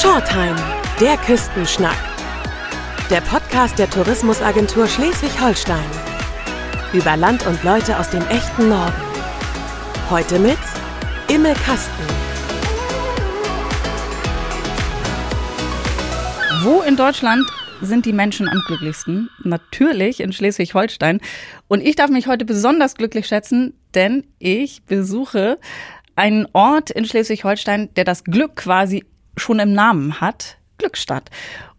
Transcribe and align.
Shortheim, 0.00 0.54
der 1.00 1.16
Küstenschnack. 1.16 1.96
Der 3.10 3.20
Podcast 3.20 3.80
der 3.80 3.90
Tourismusagentur 3.90 4.86
Schleswig-Holstein. 4.86 5.90
Über 6.92 7.16
Land 7.16 7.44
und 7.48 7.64
Leute 7.64 7.98
aus 7.98 8.08
dem 8.08 8.24
echten 8.28 8.68
Norden. 8.68 8.94
Heute 10.08 10.38
mit 10.38 10.58
Immel 11.28 11.52
Kasten. 11.54 12.04
Wo 16.62 16.82
in 16.82 16.94
Deutschland 16.94 17.44
sind 17.80 18.06
die 18.06 18.12
Menschen 18.12 18.48
am 18.48 18.62
glücklichsten? 18.68 19.28
Natürlich 19.42 20.20
in 20.20 20.32
Schleswig-Holstein. 20.32 21.20
Und 21.66 21.80
ich 21.80 21.96
darf 21.96 22.08
mich 22.08 22.28
heute 22.28 22.44
besonders 22.44 22.94
glücklich 22.94 23.26
schätzen, 23.26 23.74
denn 23.96 24.28
ich 24.38 24.84
besuche 24.84 25.58
einen 26.14 26.46
Ort 26.52 26.92
in 26.92 27.04
Schleswig-Holstein, 27.04 27.92
der 27.96 28.04
das 28.04 28.22
Glück 28.22 28.54
quasi 28.54 29.04
schon 29.38 29.58
im 29.58 29.72
Namen 29.72 30.20
hat, 30.20 30.58
Glückstadt. 30.78 31.30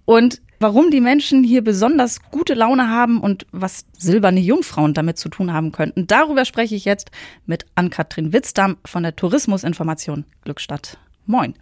Und 0.06 0.42
warum 0.60 0.92
die 0.92 1.02
Menschen 1.02 1.44
hier 1.44 1.64
besonders 1.64 2.22
gute 2.32 2.54
Laune 2.54 2.90
haben 2.90 3.22
und 3.22 3.46
was 3.52 3.86
silberne 3.98 4.40
Jungfrauen 4.40 4.94
damit 4.94 5.18
zu 5.18 5.30
tun 5.30 5.54
haben 5.54 5.72
könnten, 5.72 6.08
darüber 6.08 6.46
spreche 6.46 6.76
ich 6.76 6.86
jetzt 6.86 7.12
mit 7.46 7.66
Ann-Kathrin 7.76 8.34
Witzdam 8.34 8.78
von 8.86 9.04
der 9.04 9.16
Tourismusinformation 9.16 10.26
Glückstadt. 10.44 10.98
Moin. 11.26 11.54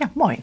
Ja, 0.00 0.10
moin. 0.14 0.42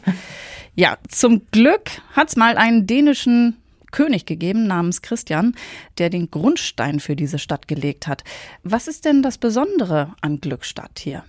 Ja, 0.75 0.97
zum 1.09 1.41
Glück 1.51 1.89
hat's 2.13 2.35
mal 2.35 2.57
einen 2.57 2.87
dänischen 2.87 3.57
König 3.91 4.25
gegeben 4.25 4.67
namens 4.67 5.01
Christian, 5.01 5.53
der 5.97 6.09
den 6.09 6.31
Grundstein 6.31 6.99
für 6.99 7.15
diese 7.15 7.39
Stadt 7.39 7.67
gelegt 7.67 8.07
hat. 8.07 8.23
Was 8.63 8.87
ist 8.87 9.05
denn 9.05 9.21
das 9.21 9.37
Besondere 9.37 10.15
an 10.21 10.39
Glückstadt 10.39 10.99
hier? 10.99 11.23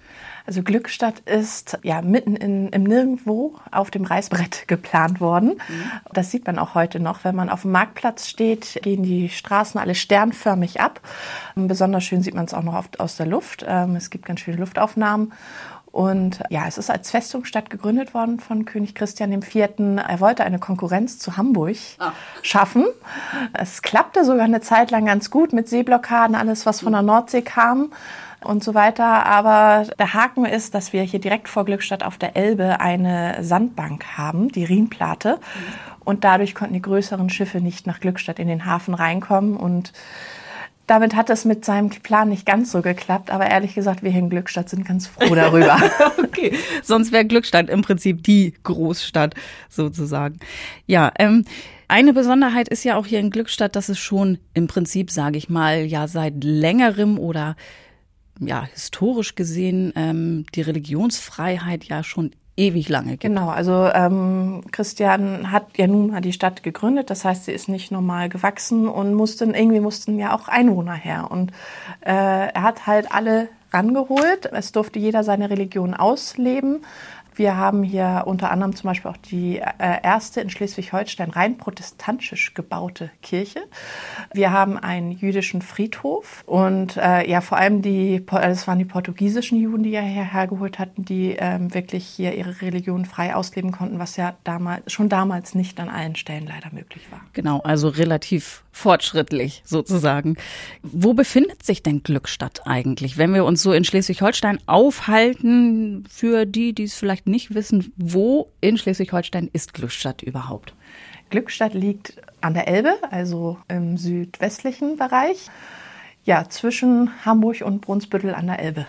Also 0.47 0.62
Glückstadt 0.62 1.21
ist 1.21 1.79
ja 1.83 2.03
mitten 2.03 2.37
in, 2.37 2.69
im 2.69 2.85
Nirgendwo 2.85 3.59
auf 3.71 3.91
dem 3.91 4.05
Reißbrett 4.05 4.67
geplant 4.69 5.21
worden. 5.21 5.61
Mhm. 5.69 5.91
Das 6.12 6.31
sieht 6.31 6.47
man 6.47 6.59
auch 6.59 6.75
heute 6.75 7.01
noch. 7.01 7.25
Wenn 7.25 7.37
man 7.37 7.48
auf 7.48 7.62
dem 7.62 7.73
Marktplatz 7.73 8.29
steht, 8.29 8.81
gehen 8.83 9.03
die 9.03 9.29
Straßen 9.29 9.81
alle 9.81 9.95
sternförmig 9.95 10.81
ab. 10.81 11.01
Besonders 11.55 12.05
schön 12.05 12.23
sieht 12.23 12.35
man 12.35 12.47
es 12.47 12.55
auch 12.55 12.63
noch 12.63 12.75
oft 12.75 13.01
aus 13.01 13.17
der 13.17 13.27
Luft. 13.27 13.65
Ähm, 13.67 13.97
es 13.97 14.11
gibt 14.11 14.27
ganz 14.27 14.41
schöne 14.41 14.57
Luftaufnahmen. 14.59 15.33
Und 15.93 16.41
ja, 16.48 16.67
es 16.67 16.79
ist 16.79 16.91
als 16.91 17.11
Festungsstadt 17.11 17.69
gegründet 17.69 18.15
worden 18.15 18.41
von 18.41 18.65
König 18.65 18.95
Christian 18.95 19.31
IV. 19.31 19.55
Er 19.55 20.20
wollte 20.20 20.43
eine 20.43 20.59
Konkurrenz 20.59 21.19
zu 21.19 21.37
Hamburg 21.37 21.77
ah. 21.98 22.13
schaffen. 22.41 22.87
Es 23.53 23.83
klappte 23.83 24.25
sogar 24.25 24.45
eine 24.45 24.63
Zeit 24.63 24.91
lang 24.91 25.05
ganz 25.05 25.31
gut 25.31 25.53
mit 25.53 25.69
Seeblockaden, 25.69 26.35
alles 26.35 26.65
was 26.65 26.81
von 26.81 26.93
der 26.93 27.03
Nordsee 27.03 27.43
kam 27.43 27.93
und 28.45 28.62
so 28.62 28.75
weiter. 28.75 29.27
Aber 29.27 29.87
der 29.98 30.15
Haken 30.15 30.45
ist, 30.45 30.75
dass 30.75 30.93
wir 30.93 31.03
hier 31.03 31.21
direkt 31.21 31.48
vor 31.48 31.65
Glückstadt 31.65 32.03
auf 32.03 32.19
der 32.19 32.37
Elbe 32.37 32.81
eine 32.81 33.39
Sandbank 33.41 34.05
haben, 34.17 34.51
die 34.51 34.65
Rienplate. 34.65 35.39
Und 36.05 36.25
dadurch 36.25 36.55
konnten 36.55 36.75
die 36.75 36.83
größeren 36.83 37.31
Schiffe 37.31 37.61
nicht 37.61 37.87
nach 37.87 38.01
Glückstadt 38.01 38.39
in 38.39 38.48
den 38.48 38.67
Hafen 38.67 38.95
reinkommen 38.95 39.57
und 39.57 39.93
damit 40.87 41.15
hat 41.15 41.31
es 41.31 41.45
mit 41.45 41.65
seinem 41.65 41.91
Plan 41.91 42.29
nicht 42.29 42.45
ganz 42.45 42.73
so 42.73 42.83
geklappt, 42.83 43.31
aber 43.31 43.47
ehrlich 43.47 43.75
gesagt, 43.75 44.03
wir 44.03 44.11
hier 44.11 44.20
in 44.20 44.31
Glückstadt 44.31 44.69
sind 44.69 44.85
ganz 44.85 45.07
froh 45.07 45.35
darüber. 45.35 45.79
okay, 46.19 46.55
sonst 46.83 47.13
wäre 47.13 47.25
Glückstadt 47.25 47.70
im 47.70 47.83
Prinzip 47.83 48.23
die 48.25 48.55
Großstadt 48.65 49.35
sozusagen. 49.69 50.39
Ja, 50.87 51.13
ähm, 51.19 51.45
eine 51.89 52.13
Besonderheit 52.13 52.69
ist 52.69 52.85
ja 52.85 52.97
auch 52.97 53.07
hier 53.07 53.20
in 53.20 53.31
Glückstadt, 53.31 53.77
dass 53.77 53.89
es 53.89 53.98
schon 53.98 54.39
im 54.55 54.67
Prinzip, 54.67 55.11
sage 55.11 55.39
ich 55.39 55.48
mal, 55.48 55.85
ja 55.85 56.09
seit 56.09 56.43
längerem 56.43 57.19
oder 57.19 57.55
ja 58.41 58.65
historisch 58.65 59.35
gesehen 59.35 59.93
ähm, 59.97 60.47
die 60.55 60.63
Religionsfreiheit 60.63 61.85
ja 61.85 62.03
schon 62.03 62.33
ewig 62.57 62.89
lange 62.89 63.13
gibt. 63.13 63.23
Genau, 63.23 63.48
also 63.48 63.89
ähm, 63.93 64.63
Christian 64.73 65.51
hat 65.51 65.79
ja 65.79 65.87
nun 65.87 66.09
mal 66.09 66.20
die 66.20 66.33
Stadt 66.33 66.63
gegründet, 66.63 67.11
das 67.11 67.25
heißt, 67.25 67.47
sie 67.47 67.53
ist 67.53 67.69
nicht 67.69 67.91
normal 67.91 68.29
gewachsen 68.29 68.89
und 68.89 69.15
mussten 69.15 69.55
irgendwie 69.55 69.81
mussten 69.81 70.19
ja 70.19 70.35
auch 70.35 70.48
Einwohner 70.48 70.95
her 70.95 71.31
und 71.31 71.51
äh, 72.01 72.13
er 72.53 72.63
hat 72.63 72.87
halt 72.87 73.13
alle 73.13 73.48
rangeholt. 73.73 74.47
Es 74.53 74.73
durfte 74.73 74.98
jeder 74.98 75.25
seine 75.25 75.51
Religion 75.51 75.95
ausleben. 75.95 76.85
Wir 77.35 77.57
haben 77.57 77.83
hier 77.83 78.25
unter 78.27 78.51
anderem 78.51 78.75
zum 78.75 78.89
Beispiel 78.89 79.11
auch 79.11 79.17
die 79.17 79.59
äh, 79.59 80.03
erste 80.03 80.41
in 80.41 80.51
Schleswig-Holstein 80.51 81.31
rein 81.31 81.59
protestantisch 81.59 82.55
gebaute 82.55 83.11
Kirche. 83.23 83.61
Wir 84.33 84.53
haben 84.53 84.79
einen 84.79 85.13
jüdischen 85.13 85.63
Friedhof 85.63 86.42
und 86.47 86.97
äh, 86.97 87.29
ja 87.29 87.41
vor 87.41 87.59
allem 87.59 87.83
die, 87.83 88.25
das 88.27 88.67
waren 88.67 88.79
die 88.79 88.85
portugiesischen 88.85 89.61
Juden, 89.61 89.83
die 89.83 89.91
ja 89.91 90.01
hierher 90.01 90.47
geholt 90.47 90.79
hatten, 90.79 91.05
die 91.05 91.37
ähm, 91.39 91.73
wirklich 91.75 92.07
hier 92.07 92.35
ihre 92.35 92.61
Religion 92.61 93.05
frei 93.05 93.35
ausleben 93.35 93.73
konnten, 93.73 93.98
was 93.98 94.17
ja 94.17 94.35
damals 94.45 94.92
schon 94.92 95.09
damals 95.09 95.55
nicht 95.55 95.81
an 95.81 95.89
allen 95.89 96.17
Stellen 96.17 96.47
leider 96.47 96.71
möglich 96.73 97.07
war. 97.11 97.21
Genau, 97.33 97.61
also 97.61 97.89
relativ 97.89 98.63
fortschrittlich 98.73 99.63
sozusagen. 99.65 100.37
Wo 100.83 101.15
befindet 101.15 101.63
sich 101.63 101.83
denn 101.83 102.03
Glückstadt 102.03 102.63
eigentlich, 102.67 103.19
wenn 103.19 103.35
wir 103.35 103.45
uns 103.45 103.63
so 103.63 103.73
in 103.73 103.85
Schleswig-Holstein 103.85 104.59
aufhalten? 104.67 106.05
Für 106.11 106.47
die, 106.47 106.73
die 106.73 106.85
es 106.85 106.95
vielleicht 106.95 107.29
nicht 107.29 107.55
wissen, 107.55 107.93
wo 107.97 108.51
in 108.61 108.79
Schleswig-Holstein 108.79 109.49
ist 109.53 109.75
Glückstadt 109.75 110.23
überhaupt? 110.23 110.75
Glückstadt 111.31 111.75
liegt 111.75 112.15
an 112.41 112.55
der 112.55 112.67
Elbe, 112.67 112.95
also 113.11 113.59
im 113.69 113.97
südwestlichen 113.97 114.97
Bereich. 114.97 115.47
Ja, 116.25 116.49
zwischen 116.49 117.11
Hamburg 117.25 117.63
und 117.63 117.81
Brunsbüttel 117.81 118.35
an 118.35 118.47
der 118.47 118.59
Elbe. 118.59 118.87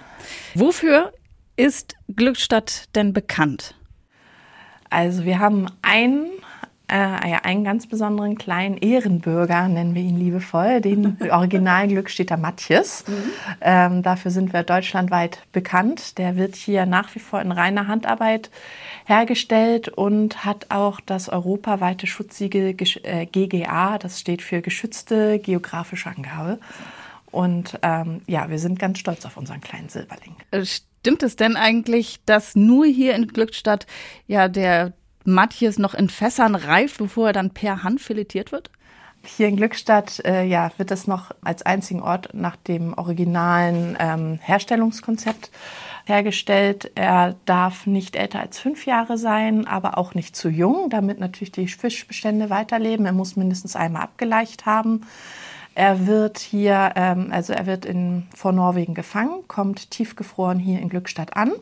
Wofür 0.54 1.14
ist 1.56 1.96
Glückstadt 2.16 2.96
denn 2.96 3.14
bekannt? 3.14 3.76
Also 4.90 5.26
wir 5.26 5.40
haben 5.40 5.66
einen 5.82 6.28
äh, 6.88 6.96
einen 7.44 7.64
ganz 7.64 7.88
besonderen 7.88 8.38
kleinen 8.38 8.78
Ehrenbürger, 8.78 9.68
nennen 9.68 9.96
wir 9.96 10.02
ihn 10.02 10.18
liebevoll, 10.18 10.82
den 10.82 11.18
originalen 11.32 11.90
Glückstädter 11.90 12.38
Matjes. 12.38 13.06
Mhm. 13.08 13.14
Ähm, 13.62 14.04
dafür 14.04 14.32
sind 14.32 14.54
wir 14.54 14.64
deutschlandweit 14.64 15.40
bekannt. 15.54 16.18
Der 16.18 16.36
wird 16.36 16.56
hier 16.56 16.86
nach 16.86 17.16
wie 17.16 17.20
vor 17.20 17.42
in 17.42 17.52
reiner 17.52 17.88
Handarbeit 17.88 18.52
hergestellt 19.06 19.90
und 19.90 20.46
hat 20.46 20.68
auch 20.70 21.00
das 21.00 21.30
europaweite 21.30 22.06
Schutzsiegel 22.06 22.76
äh, 23.04 23.26
GGA, 23.26 23.98
das 23.98 24.20
steht 24.20 24.42
für 24.42 24.62
geschützte 24.62 25.40
geografische 25.40 26.10
Angabe. 26.10 26.60
Und 27.32 27.80
ähm, 27.82 28.22
ja, 28.28 28.50
wir 28.50 28.60
sind 28.60 28.78
ganz 28.78 29.00
stolz 29.00 29.26
auf 29.26 29.38
unseren 29.38 29.62
kleinen 29.62 29.90
Silberling. 29.90 30.36
Äh, 30.52 30.66
stimmt 30.66 31.24
es 31.24 31.36
denn 31.36 31.56
eigentlich, 31.56 32.20
dass 32.26 32.56
nur 32.56 32.86
hier 32.86 33.16
in 33.16 33.28
Glückstadt 33.28 33.88
ja 34.28 34.48
der 34.48 34.94
Matthias 35.26 35.78
noch 35.78 35.94
in 35.94 36.10
Fässern 36.10 36.56
reift, 36.56 36.98
bevor 36.98 37.28
er 37.28 37.34
dann 37.34 37.52
per 37.52 37.84
Hand 37.84 38.02
filetiert 38.02 38.52
wird? 38.52 38.70
Hier 39.26 39.48
in 39.48 39.56
Glückstadt 39.56 40.20
äh, 40.26 40.44
ja, 40.44 40.70
wird 40.76 40.92
es 40.92 41.08
noch 41.08 41.32
als 41.42 41.62
einzigen 41.62 42.02
Ort 42.02 42.34
nach 42.34 42.58
dem 42.58 42.94
originalen 42.94 43.96
ähm, 43.98 44.40
Herstellungskonzept 44.42 45.50
hergestellt. 46.06 46.92
Er 46.96 47.36
darf 47.46 47.86
nicht 47.86 48.18
älter 48.18 48.42
als 48.42 48.60
fünf 48.60 48.86
Jahre 48.86 49.18
sein, 49.18 49.66
aber 49.66 49.98
auch 49.98 50.14
nicht 50.14 50.36
zu 50.36 50.50
jung, 50.50 50.90
damit 50.90 51.22
natürlich 51.22 51.54
die 51.54 51.70
Fischbestände 51.70 52.50
weiterleben. 52.50 53.06
Er 53.06 53.14
muss 53.14 53.38
mindestens 53.38 53.78
einmal 53.78 54.04
abgeleicht 54.04 54.66
haben. 54.66 55.06
Er 55.74 56.06
wird 56.06 56.40
hier, 56.40 56.92
ähm, 56.96 57.30
also 57.32 57.54
er 57.54 57.66
wird 57.66 57.86
in, 57.86 58.28
vor 58.36 58.52
Norwegen 58.52 58.94
gefangen, 58.94 59.48
kommt 59.48 59.90
tiefgefroren 59.90 60.60
hier 60.60 60.80
in 60.80 60.90
Glückstadt 60.90 61.38
an 61.38 61.54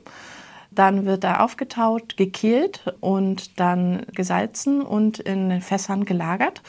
dann 0.72 1.06
wird 1.06 1.24
er 1.24 1.44
aufgetaut, 1.44 2.18
gekehlt 2.18 2.84
und 3.02 3.60
dann 3.60 4.06
gesalzen 4.14 4.82
und 4.82 5.20
in 5.20 5.62
Fässern 5.62 6.06
gelagert. 6.06 6.62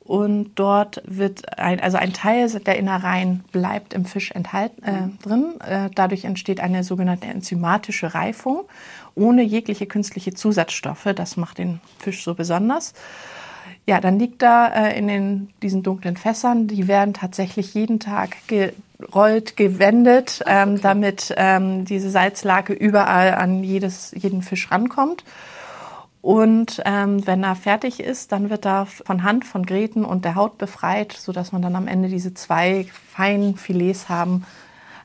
Und 0.00 0.52
dort 0.56 1.02
wird 1.06 1.58
ein, 1.58 1.80
also 1.80 1.96
ein 1.96 2.12
Teil 2.12 2.50
der 2.50 2.78
Innereien 2.78 3.42
bleibt 3.52 3.94
im 3.94 4.04
Fisch 4.04 4.32
enthalten, 4.32 4.82
äh, 4.82 5.22
drin. 5.22 5.54
Äh, 5.66 5.88
dadurch 5.94 6.24
entsteht 6.24 6.60
eine 6.60 6.84
sogenannte 6.84 7.26
enzymatische 7.26 8.12
Reifung 8.12 8.64
ohne 9.14 9.42
jegliche 9.42 9.86
künstliche 9.86 10.34
Zusatzstoffe. 10.34 11.08
Das 11.14 11.38
macht 11.38 11.56
den 11.56 11.80
Fisch 11.98 12.22
so 12.22 12.34
besonders. 12.34 12.92
Ja, 13.86 14.00
dann 14.00 14.18
liegt 14.18 14.42
da 14.42 14.68
äh, 14.68 14.98
in 14.98 15.08
den, 15.08 15.50
diesen 15.62 15.82
dunklen 15.82 16.16
Fässern, 16.16 16.66
die 16.66 16.88
werden 16.88 17.14
tatsächlich 17.14 17.74
jeden 17.74 18.00
Tag 18.00 18.36
rollt, 19.14 19.56
gewendet, 19.56 20.42
ähm, 20.46 20.72
okay. 20.72 20.80
damit 20.82 21.34
ähm, 21.36 21.84
diese 21.84 22.10
Salzlake 22.10 22.72
überall 22.72 23.34
an 23.34 23.62
jedes, 23.62 24.12
jeden 24.16 24.42
Fisch 24.42 24.70
rankommt. 24.70 25.24
Und 26.22 26.80
ähm, 26.86 27.26
wenn 27.26 27.44
er 27.44 27.54
fertig 27.54 28.00
ist, 28.00 28.32
dann 28.32 28.48
wird 28.48 28.64
er 28.64 28.86
von 28.86 29.24
Hand 29.24 29.44
von 29.44 29.66
Gräten 29.66 30.06
und 30.06 30.24
der 30.24 30.36
Haut 30.36 30.56
befreit, 30.56 31.12
sodass 31.12 31.52
man 31.52 31.60
dann 31.60 31.76
am 31.76 31.86
Ende 31.86 32.08
diese 32.08 32.32
zwei 32.32 32.86
feinen 33.12 33.56
Filets 33.56 34.08
haben, 34.08 34.46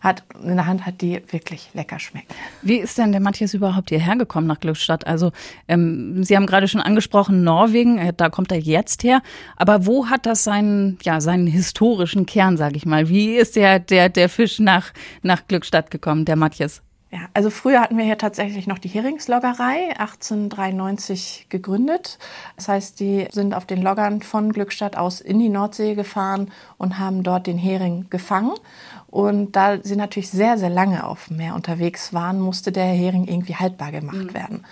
hat, 0.01 0.23
in 0.41 0.55
der 0.55 0.65
Hand 0.65 0.85
hat, 0.85 1.01
die 1.01 1.21
wirklich 1.31 1.69
lecker 1.73 1.99
schmecken. 1.99 2.33
Wie 2.61 2.77
ist 2.77 2.97
denn 2.97 3.11
der 3.11 3.21
Matthias 3.21 3.53
überhaupt 3.53 3.89
hierher 3.89 4.15
gekommen 4.15 4.47
nach 4.47 4.59
Glückstadt? 4.59 5.07
Also 5.07 5.31
ähm, 5.67 6.23
Sie 6.23 6.35
haben 6.35 6.45
gerade 6.45 6.67
schon 6.67 6.81
angesprochen, 6.81 7.43
Norwegen, 7.43 7.97
äh, 7.97 8.13
da 8.15 8.29
kommt 8.29 8.51
er 8.51 8.59
jetzt 8.59 9.03
her. 9.03 9.21
Aber 9.55 9.85
wo 9.85 10.07
hat 10.07 10.25
das 10.25 10.43
seinen, 10.43 10.97
ja, 11.03 11.21
seinen 11.21 11.47
historischen 11.47 12.25
Kern, 12.25 12.57
sage 12.57 12.77
ich 12.77 12.85
mal? 12.85 13.09
Wie 13.09 13.35
ist 13.35 13.55
der, 13.55 13.79
der, 13.79 14.09
der 14.09 14.29
Fisch 14.29 14.59
nach, 14.59 14.91
nach 15.21 15.47
Glückstadt 15.47 15.91
gekommen, 15.91 16.25
der 16.25 16.35
Matthias? 16.35 16.81
Ja, 17.11 17.21
also 17.33 17.49
früher 17.49 17.81
hatten 17.81 17.97
wir 17.97 18.05
hier 18.05 18.19
tatsächlich 18.19 18.67
noch 18.67 18.77
die 18.77 18.87
Heringsloggerei, 18.87 19.97
1893 19.97 21.47
gegründet. 21.49 22.19
Das 22.55 22.67
heißt, 22.67 22.99
die 22.99 23.27
sind 23.31 23.55
auf 23.55 23.65
den 23.65 23.81
Loggern 23.81 24.21
von 24.21 24.53
Glückstadt 24.53 24.95
aus 24.95 25.19
in 25.19 25.39
die 25.39 25.49
Nordsee 25.49 25.95
gefahren 25.95 26.51
und 26.77 26.99
haben 26.99 27.23
dort 27.23 27.47
den 27.47 27.57
Hering 27.57 28.05
gefangen. 28.11 28.51
Und 29.11 29.53
da 29.53 29.79
sie 29.81 29.95
natürlich 29.95 30.29
sehr, 30.29 30.57
sehr 30.57 30.69
lange 30.69 31.03
auf 31.03 31.27
dem 31.27 31.37
Meer 31.37 31.55
unterwegs 31.55 32.13
waren, 32.13 32.39
musste 32.39 32.71
der 32.71 32.85
Hering 32.85 33.27
irgendwie 33.27 33.55
haltbar 33.55 33.91
gemacht 33.91 34.17
mhm. 34.17 34.33
werden. 34.33 34.65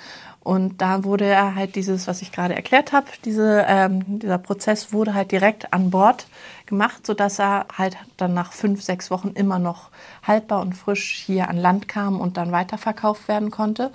Und 0.48 0.82
da 0.82 1.04
wurde 1.04 1.26
er 1.26 1.56
halt 1.56 1.76
dieses, 1.76 2.08
was 2.08 2.22
ich 2.22 2.32
gerade 2.32 2.56
erklärt 2.56 2.94
habe, 2.94 3.08
diese, 3.26 3.66
ähm, 3.68 4.20
dieser 4.20 4.38
Prozess 4.38 4.94
wurde 4.94 5.14
halt 5.14 5.34
direkt 5.34 5.74
an 5.74 5.90
Bord 5.90 6.26
gemacht, 6.68 7.06
sodass 7.06 7.38
er 7.38 7.66
halt 7.78 7.98
dann 8.16 8.34
nach 8.34 8.54
fünf, 8.54 8.82
sechs 8.82 9.12
Wochen 9.12 9.30
immer 9.36 9.60
noch 9.60 9.90
haltbar 10.26 10.62
und 10.62 10.72
frisch 10.72 11.22
hier 11.26 11.50
an 11.50 11.58
Land 11.58 11.90
kam 11.90 12.22
und 12.22 12.38
dann 12.38 12.54
weiterverkauft 12.54 13.28
werden 13.28 13.52
konnte. 13.52 13.92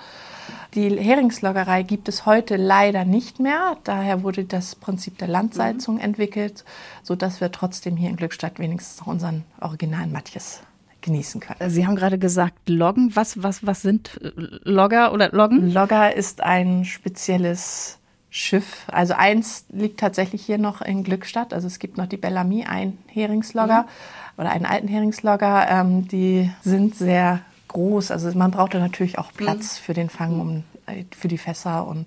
Die 0.75 0.89
Heringsloggerei 0.99 1.83
gibt 1.83 2.09
es 2.09 2.25
heute 2.25 2.57
leider 2.57 3.05
nicht 3.05 3.41
mehr. 3.41 3.77
Daher 3.85 4.23
wurde 4.23 4.45
das 4.45 4.75
Prinzip 4.75 5.19
der 5.19 5.29
Landsalzung 5.29 5.97
mhm. 5.97 6.01
entwickelt, 6.01 6.65
sodass 7.03 7.43
wir 7.43 7.53
trotzdem 7.53 7.97
hier 7.97 8.09
in 8.09 8.17
Glückstadt 8.17 8.59
wenigstens 8.59 9.01
noch 9.01 9.07
unseren 9.07 9.45
originalen 9.61 10.13
Matjes 10.13 10.63
genießen 11.03 11.41
können. 11.43 11.69
Sie 11.69 11.87
haben 11.87 11.97
gerade 11.97 12.19
gesagt, 12.19 12.69
Loggen. 12.69 13.15
Was, 13.15 13.43
was, 13.43 13.67
was 13.67 13.83
sind 13.83 14.19
äh, 14.23 14.31
Logger 14.65 15.13
oder 15.13 15.31
Loggen? 15.31 15.71
Logger 15.71 16.15
ist 16.17 16.43
ein 16.43 16.87
spezielles 16.87 17.99
Schiff. 18.31 18.87
Also 18.91 19.13
eins 19.13 19.67
liegt 19.69 20.01
tatsächlich 20.01 20.43
hier 20.43 20.57
noch 20.57 20.81
in 20.81 21.05
Glückstadt. 21.05 21.53
Also 21.53 21.67
es 21.67 21.81
gibt 21.81 21.99
noch 21.99 22.07
die 22.07 22.17
Bellamy, 22.17 22.65
ein 22.65 22.97
Heringslogger 23.09 23.83
mhm. 23.83 24.41
oder 24.41 24.51
einen 24.53 24.65
alten 24.65 24.89
Heringslogger. 24.89 25.67
Ähm, 25.69 26.09
die 26.09 26.51
sind 26.63 26.95
sehr 26.95 27.41
groß. 27.73 28.11
Also 28.11 28.37
man 28.37 28.51
braucht 28.51 28.75
da 28.75 28.79
natürlich 28.79 29.19
auch 29.19 29.33
Platz 29.33 29.79
mhm. 29.79 29.85
für 29.85 29.95
den 29.95 30.09
Fang, 30.09 30.41
um, 30.41 30.65
äh, 30.87 31.05
für 31.17 31.29
die 31.29 31.39
Fässer 31.39 31.87
und 31.87 32.07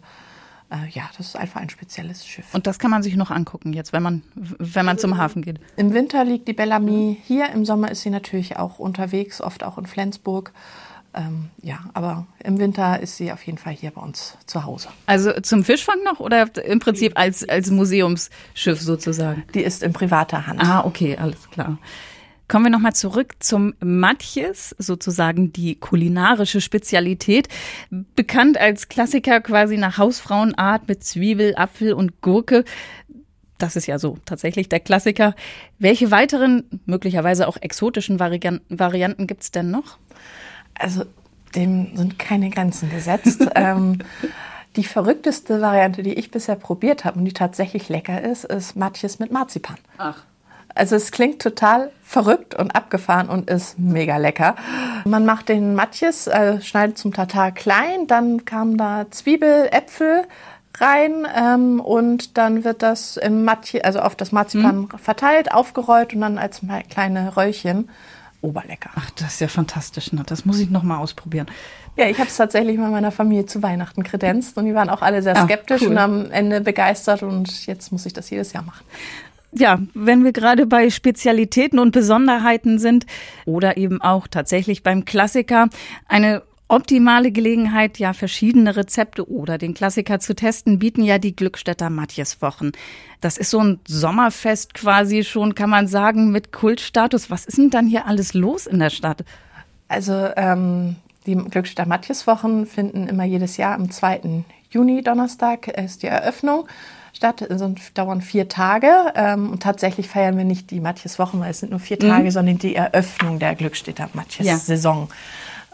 äh, 0.71 0.89
ja, 0.89 1.09
das 1.17 1.27
ist 1.27 1.35
einfach 1.35 1.62
ein 1.62 1.69
spezielles 1.69 2.25
Schiff. 2.25 2.53
Und 2.53 2.67
das 2.67 2.79
kann 2.79 2.91
man 2.91 3.03
sich 3.03 3.15
noch 3.15 3.31
angucken 3.31 3.73
jetzt, 3.73 3.94
wenn 3.94 4.03
man, 4.03 4.23
wenn 4.35 4.85
man 4.85 4.97
zum 4.97 5.17
Hafen 5.17 5.41
geht. 5.41 5.59
Im 5.77 5.94
Winter 5.94 6.23
liegt 6.23 6.47
die 6.47 6.53
Bellamy 6.53 7.21
hier, 7.23 7.50
im 7.50 7.65
Sommer 7.65 7.91
ist 7.91 8.01
sie 8.01 8.09
natürlich 8.09 8.57
auch 8.57 8.79
unterwegs, 8.79 9.41
oft 9.41 9.63
auch 9.63 9.77
in 9.77 9.85
Flensburg. 9.85 10.51
Ähm, 11.13 11.50
ja, 11.62 11.79
aber 11.94 12.25
im 12.44 12.59
Winter 12.59 13.00
ist 13.00 13.15
sie 13.15 13.31
auf 13.31 13.45
jeden 13.45 13.57
Fall 13.57 13.73
hier 13.73 13.91
bei 13.91 14.01
uns 14.01 14.38
zu 14.47 14.65
Hause. 14.65 14.89
Also 15.06 15.31
zum 15.41 15.63
Fischfang 15.63 16.03
noch 16.03 16.19
oder 16.19 16.47
im 16.65 16.79
Prinzip 16.79 17.13
als, 17.15 17.47
als 17.47 17.71
Museumsschiff 17.71 18.81
sozusagen? 18.81 19.44
Die 19.53 19.61
ist 19.61 19.81
in 19.81 19.94
privater 19.94 20.45
Hand. 20.45 20.61
Ah, 20.61 20.83
okay, 20.83 21.15
alles 21.15 21.50
klar. 21.51 21.77
Kommen 22.47 22.65
wir 22.65 22.69
nochmal 22.69 22.94
zurück 22.94 23.33
zum 23.39 23.74
Matjes, 23.80 24.75
sozusagen 24.77 25.51
die 25.51 25.75
kulinarische 25.75 26.62
Spezialität. 26.62 27.47
Bekannt 27.89 28.59
als 28.59 28.88
Klassiker 28.88 29.42
quasi 29.42 29.77
nach 29.77 29.97
Hausfrauenart 29.97 30.88
mit 30.88 31.03
Zwiebel, 31.03 31.56
Apfel 31.56 31.94
und 31.94 32.21
Gurke. 32.21 32.63
Das 33.57 33.75
ist 33.75 33.88
ja 33.88 33.97
so 33.97 34.18
tatsächlich 34.25 34.69
der 34.69 34.80
Klassiker. 34.80 35.33
Welche 35.80 36.12
weiteren, 36.12 36.63
möglicherweise 36.86 37.47
auch 37.47 37.57
exotischen 37.57 38.19
Varianten, 38.19 38.80
Varianten 38.80 39.27
gibt 39.27 39.44
es 39.44 39.51
denn 39.51 39.71
noch? 39.71 39.97
Also 40.77 41.06
dem 41.56 41.95
sind 41.95 42.19
keine 42.19 42.50
Grenzen 42.50 42.92
gesetzt. 42.92 43.47
ähm, 43.56 44.00
die 44.75 44.83
verrückteste 44.83 45.62
Variante, 45.62 46.03
die 46.03 46.13
ich 46.13 46.31
bisher 46.31 46.56
probiert 46.56 47.06
habe 47.06 47.18
und 47.18 47.25
die 47.25 47.33
tatsächlich 47.33 47.89
lecker 47.89 48.21
ist, 48.21 48.44
ist 48.44 48.75
Matjes 48.75 49.19
mit 49.19 49.31
Marzipan. 49.31 49.77
Ach. 49.97 50.24
Also 50.75 50.98
es 50.98 51.12
klingt 51.12 51.42
total 51.42 51.89
verrückt 52.04 52.54
und 52.54 52.75
abgefahren 52.75 53.30
und 53.30 53.50
ist 53.50 53.80
mega 53.80 54.18
lecker. 54.18 54.56
Man 55.06 55.25
macht 55.25 55.48
den 55.48 55.74
Matjes, 55.74 56.27
äh, 56.27 56.62
schneidet 56.62 56.98
zum 56.98 57.13
Tatar 57.13 57.54
klein, 57.54 58.07
dann 58.07 58.44
kam 58.44 58.77
da 58.77 59.06
Zwiebel, 59.10 59.69
Äpfel 59.72 60.25
rein 60.77 61.25
ähm, 61.33 61.80
und 61.80 62.38
dann 62.38 62.66
wird 62.66 62.83
das 62.83 63.16
im 63.16 63.45
Matje, 63.45 63.86
also 63.86 64.01
auf 64.01 64.16
das 64.16 64.33
Marzipan 64.33 64.80
mhm. 64.80 64.89
verteilt, 65.01 65.54
aufgerollt 65.54 66.13
und 66.13 66.22
dann 66.22 66.38
als 66.38 66.62
kleine 66.89 67.38
Röllchen. 67.38 67.89
Oberlecker. 68.42 68.89
Ach, 68.95 69.10
das 69.12 69.36
ist 69.36 69.39
ja 69.39 69.48
fantastisch. 69.48 70.12
Ne? 70.12 70.24
Das 70.25 70.45
muss 70.45 70.60
ich 70.60 70.69
noch 70.69 70.83
mal 70.83 70.98
ausprobieren. 70.98 71.48
Ja, 71.95 72.07
ich 72.07 72.19
habe 72.19 72.28
es 72.28 72.36
tatsächlich 72.36 72.78
mal 72.78 72.92
meiner 72.92 73.12
Familie 73.12 73.45
zu 73.45 73.63
Weihnachten 73.63 74.04
kredenzt 74.04 74.57
und 74.57 74.66
die 74.66 74.75
waren 74.75 74.89
auch 74.89 75.01
alle 75.01 75.21
sehr 75.24 75.38
ah, 75.38 75.45
skeptisch 75.45 75.81
Ach, 75.81 75.86
cool. 75.86 75.92
und 75.94 75.98
am 75.98 76.31
Ende 76.31 76.60
begeistert 76.60 77.24
und 77.24 77.66
jetzt 77.66 77.94
muss 77.94 78.06
ich 78.06 78.12
das 78.12 78.30
jedes 78.30 78.51
Jahr 78.51 78.63
machen 78.63 78.83
ja, 79.57 79.80
wenn 79.94 80.24
wir 80.24 80.34
gerade 80.34 80.66
bei 80.66 80.90
Spezialitäten 80.90 81.80
und 81.80 81.92
Besonderheiten 81.92 82.80
sind 82.80 83.06
oder 83.46 83.78
eben 83.78 84.02
auch 84.02 84.28
tatsächlich 84.28 84.84
beim 84.84 85.06
Klassiker, 85.06 85.69
eine 86.07 86.44
optimale 86.68 87.31
Gelegenheit, 87.31 88.00
ja 88.00 88.13
verschiedene 88.13 88.75
Rezepte 88.75 89.30
oder 89.30 89.57
den 89.57 89.74
Klassiker 89.74 90.19
zu 90.19 90.36
testen, 90.36 90.80
bieten 90.80 91.04
ja 91.04 91.19
die 91.19 91.36
Glückstädter 91.36 91.90
Matjeswochen. 91.90 92.72
Das 93.22 93.38
ist 93.38 93.52
so 93.52 93.60
ein 93.60 93.80
Sommerfest 93.88 94.74
quasi 94.74 95.24
schon, 95.24 95.56
kann 95.56 95.69
man 95.69 95.88
sagen, 95.88 96.31
mit 96.31 96.52
Kultstatus. 96.52 97.30
Was 97.30 97.46
ist 97.46 97.57
denn 97.57 97.69
dann 97.69 97.88
hier 97.88 98.07
alles 98.07 98.34
los 98.34 98.66
in 98.66 98.80
der 98.80 98.90
Stadt? 98.90 99.24
Also 99.88 100.30
ähm, 100.36 100.96
die 101.28 101.36
Glückstädter 101.36 101.88
Matjeswochen 101.88 102.66
finden 102.66 103.07
immer 103.07 103.24
jedes 103.24 103.57
Jahr 103.57 103.75
am 103.75 103.92
2. 103.92 104.44
Juni, 104.72 105.04
Donnerstag, 105.04 105.68
ist 105.68 106.02
die 106.02 106.07
Eröffnung 106.07 106.68
statt. 107.15 107.41
Es 107.41 107.62
dauern 107.94 108.21
vier 108.21 108.47
Tage. 108.47 108.89
Ähm, 109.15 109.51
und 109.51 109.63
tatsächlich 109.63 110.07
feiern 110.07 110.38
wir 110.38 110.45
nicht 110.45 110.71
die 110.71 110.79
Matjes-Wochen, 110.79 111.39
weil 111.39 111.51
es 111.51 111.59
sind 111.59 111.71
nur 111.71 111.79
vier 111.79 111.97
mhm. 112.01 112.09
Tage, 112.09 112.31
sondern 112.31 112.57
die 112.57 112.75
Eröffnung 112.75 113.39
der 113.39 113.56
Glückstädter 113.56 114.09
Matjes-Saison. 114.13 115.07
Ja. 115.09 115.15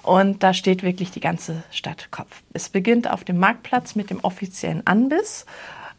Und 0.04 0.42
da 0.44 0.54
steht 0.54 0.82
wirklich 0.82 1.12
die 1.12 1.20
ganze 1.20 1.64
Stadt 1.70 2.10
Kopf. 2.12 2.42
Es 2.54 2.70
beginnt 2.70 3.10
auf 3.10 3.24
dem 3.24 3.38
Marktplatz 3.38 3.96
mit 3.96 4.10
dem 4.10 4.20
offiziellen 4.22 4.86
Anbiss. 4.86 5.46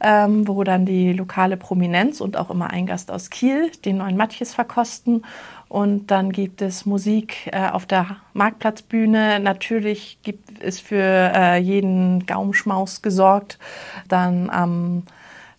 Ähm, 0.04 0.48
wo 0.48 0.64
dann 0.64 0.84
die 0.84 1.12
lokale 1.12 1.56
Prominenz 1.56 2.20
und 2.20 2.36
auch 2.36 2.50
immer 2.50 2.70
ein 2.70 2.86
Gast 2.86 3.08
aus 3.12 3.30
Kiel 3.30 3.70
den 3.84 3.98
neuen 3.98 4.16
Matjes 4.16 4.52
verkosten. 4.52 5.24
Und 5.68 6.10
dann 6.10 6.32
gibt 6.32 6.60
es 6.60 6.86
Musik 6.86 7.48
äh, 7.52 7.68
auf 7.68 7.86
der 7.86 8.16
Marktplatzbühne. 8.34 9.38
Natürlich 9.38 10.18
gibt 10.24 10.60
es 10.60 10.80
für 10.80 11.32
äh, 11.34 11.58
jeden 11.58 12.26
Gaumschmaus 12.26 13.00
gesorgt. 13.00 13.60
Dann 14.08 14.50
am 14.50 15.04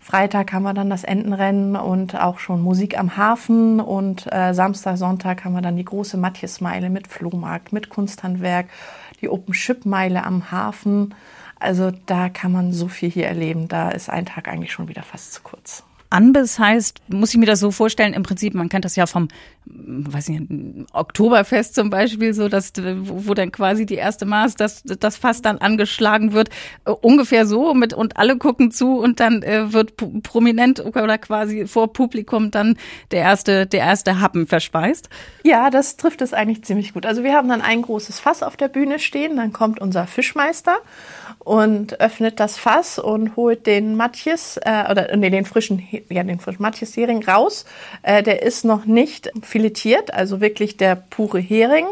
Freitag 0.03 0.51
haben 0.51 0.63
wir 0.63 0.73
dann 0.73 0.89
das 0.89 1.05
Entenrennen 1.05 1.77
und 1.77 2.19
auch 2.19 2.39
schon 2.39 2.61
Musik 2.61 2.99
am 2.99 3.15
Hafen. 3.15 3.79
Und 3.79 4.31
äh, 4.31 4.53
Samstag, 4.53 4.97
Sonntag 4.97 5.45
haben 5.45 5.53
wir 5.53 5.61
dann 5.61 5.77
die 5.77 5.85
große 5.85 6.17
Matjesmeile 6.17 6.89
mit 6.89 7.07
Flohmarkt, 7.07 7.71
mit 7.71 7.87
Kunsthandwerk, 7.87 8.67
die 9.21 9.29
Open 9.29 9.53
Ship 9.53 9.85
Meile 9.85 10.25
am 10.25 10.51
Hafen. 10.51 11.15
Also 11.57 11.91
da 12.05 12.27
kann 12.27 12.51
man 12.51 12.73
so 12.73 12.89
viel 12.89 13.09
hier 13.09 13.27
erleben. 13.27 13.69
Da 13.69 13.91
ist 13.91 14.09
ein 14.09 14.25
Tag 14.25 14.49
eigentlich 14.49 14.73
schon 14.73 14.89
wieder 14.89 15.03
fast 15.03 15.33
zu 15.33 15.41
kurz. 15.41 15.83
Anbiss 16.09 16.59
heißt, 16.59 17.01
muss 17.07 17.31
ich 17.31 17.39
mir 17.39 17.45
das 17.45 17.61
so 17.61 17.71
vorstellen, 17.71 18.13
im 18.13 18.23
Prinzip, 18.23 18.53
man 18.53 18.69
kennt 18.69 18.85
das 18.85 18.95
ja 18.97 19.07
vom, 19.07 19.29
weiß 19.65 20.29
nicht, 20.29 20.87
Oktoberfest 20.93 21.75
zum 21.75 21.89
Beispiel, 21.89 22.33
so 22.33 22.49
dass, 22.49 22.73
wo 22.75 23.33
dann 23.33 23.51
quasi 23.51 23.85
die 23.85 23.95
erste 23.95 24.25
Maß, 24.25 24.55
dass 24.55 24.83
das 24.83 25.17
Fass 25.17 25.41
dann 25.41 25.57
angeschlagen 25.57 26.33
wird, 26.33 26.49
äh, 26.85 26.91
ungefähr 26.91 27.45
so 27.45 27.73
mit 27.73 27.93
und 27.93 28.17
alle 28.17 28.37
gucken 28.37 28.71
zu 28.71 28.99
und 28.99 29.19
dann 29.19 29.41
äh, 29.43 29.71
wird 29.73 29.93
prominent 30.23 30.85
oder 30.85 31.17
quasi 31.17 31.65
vor 31.67 31.93
Publikum 31.93 32.51
dann 32.51 32.77
der 33.11 33.21
erste, 33.21 33.65
der 33.65 33.81
erste 33.81 34.19
Happen 34.19 34.47
verspeist. 34.47 35.09
Ja, 35.43 35.69
das 35.69 35.97
trifft 35.97 36.21
es 36.21 36.33
eigentlich 36.33 36.63
ziemlich 36.63 36.93
gut. 36.93 37.05
Also 37.05 37.23
wir 37.23 37.33
haben 37.33 37.49
dann 37.49 37.61
ein 37.61 37.81
großes 37.81 38.19
Fass 38.19 38.43
auf 38.43 38.57
der 38.57 38.67
Bühne 38.67 38.99
stehen, 38.99 39.37
dann 39.37 39.53
kommt 39.53 39.79
unser 39.79 40.07
Fischmeister 40.07 40.77
und 41.39 41.99
öffnet 41.99 42.39
das 42.39 42.57
Fass 42.57 42.99
und 42.99 43.35
holt 43.35 43.67
den 43.67 43.95
Matjes 43.95 44.57
äh, 44.57 44.89
oder 44.89 45.15
nee, 45.15 45.29
den 45.29 45.45
frischen 45.45 45.85
ja 46.09 46.23
den 46.23 46.39
frischen 46.39 46.61
Matjes 46.61 46.95
Hering 46.95 47.23
raus. 47.23 47.65
Äh, 48.01 48.23
der 48.23 48.43
ist 48.43 48.65
noch 48.65 48.85
nicht 48.85 49.31
filetiert, 49.53 50.11
also 50.11 50.41
wirklich 50.41 50.77
der 50.77 50.95
pure 50.95 51.39
Hering. 51.39 51.85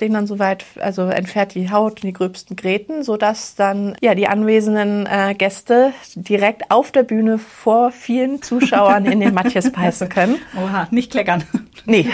Den 0.00 0.14
dann 0.14 0.26
soweit, 0.26 0.64
also 0.80 1.02
entfernt 1.02 1.54
die 1.54 1.70
Haut 1.70 1.96
und 1.96 2.04
die 2.04 2.12
gröbsten 2.14 2.56
Gräten, 2.56 3.02
sodass 3.02 3.54
dann 3.54 3.96
ja 4.00 4.14
die 4.14 4.28
anwesenden 4.28 5.04
äh, 5.06 5.34
Gäste 5.34 5.92
direkt 6.14 6.70
auf 6.70 6.90
der 6.90 7.02
Bühne 7.02 7.36
vor 7.38 7.90
vielen 7.90 8.40
Zuschauern 8.40 9.04
in 9.04 9.20
den 9.20 9.34
Matjes 9.34 9.70
beißen 9.72 10.08
können. 10.08 10.36
Oha, 10.56 10.88
nicht 10.90 11.10
kleckern. 11.10 11.42
Nee. 11.84 12.08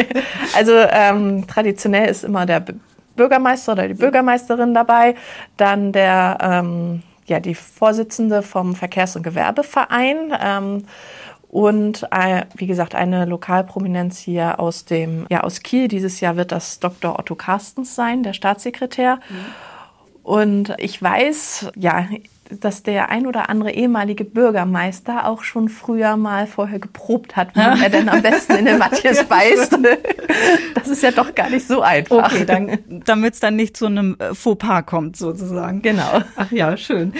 also 0.54 0.72
ähm, 0.74 1.46
traditionell 1.46 2.10
ist 2.10 2.24
immer 2.24 2.44
der 2.44 2.62
Bürgermeister 3.16 3.72
oder 3.72 3.88
die 3.88 3.94
Bürgermeisterin 3.94 4.74
dabei, 4.74 5.14
dann 5.56 5.92
der, 5.92 6.36
ähm, 6.42 7.02
ja, 7.26 7.40
die 7.40 7.54
Vorsitzende 7.54 8.42
vom 8.42 8.74
Verkehrs- 8.74 9.16
und 9.16 9.22
Gewerbeverein. 9.22 10.34
Ähm, 10.42 10.84
und 11.50 12.06
äh, 12.12 12.44
wie 12.54 12.68
gesagt 12.68 12.94
eine 12.94 13.24
Lokalprominenz 13.24 14.18
hier 14.18 14.60
aus 14.60 14.84
dem 14.84 15.26
ja 15.30 15.40
aus 15.42 15.62
Kiel. 15.62 15.88
Dieses 15.88 16.20
Jahr 16.20 16.36
wird 16.36 16.52
das 16.52 16.78
Dr. 16.78 17.18
Otto 17.18 17.34
Carstens 17.34 17.96
sein, 17.96 18.22
der 18.22 18.34
Staatssekretär. 18.34 19.16
Mhm. 19.16 19.44
Und 20.22 20.74
ich 20.78 21.02
weiß, 21.02 21.72
ja, 21.74 22.06
dass 22.50 22.84
der 22.84 23.10
ein 23.10 23.26
oder 23.26 23.48
andere 23.48 23.72
ehemalige 23.72 24.24
Bürgermeister 24.24 25.26
auch 25.26 25.42
schon 25.42 25.68
früher 25.68 26.16
mal 26.16 26.46
vorher 26.46 26.78
geprobt 26.78 27.34
hat, 27.34 27.56
wie 27.56 27.82
er 27.82 27.90
denn 27.90 28.08
am 28.08 28.22
besten 28.22 28.54
in 28.54 28.66
den 28.66 28.78
Matthias 28.78 29.24
beißt. 29.24 29.78
Das 30.74 30.88
ist 30.88 31.02
ja 31.02 31.10
doch 31.10 31.34
gar 31.34 31.50
nicht 31.50 31.66
so 31.66 31.82
einfach. 31.82 32.32
Okay, 32.32 32.78
damit 33.04 33.34
es 33.34 33.40
dann 33.40 33.56
nicht 33.56 33.76
zu 33.76 33.86
einem 33.86 34.16
äh, 34.18 34.34
Fauxpas 34.34 34.86
kommt, 34.86 35.16
sozusagen. 35.16 35.82
Genau. 35.82 36.22
Ach 36.36 36.50
ja, 36.50 36.76
schön. 36.76 37.12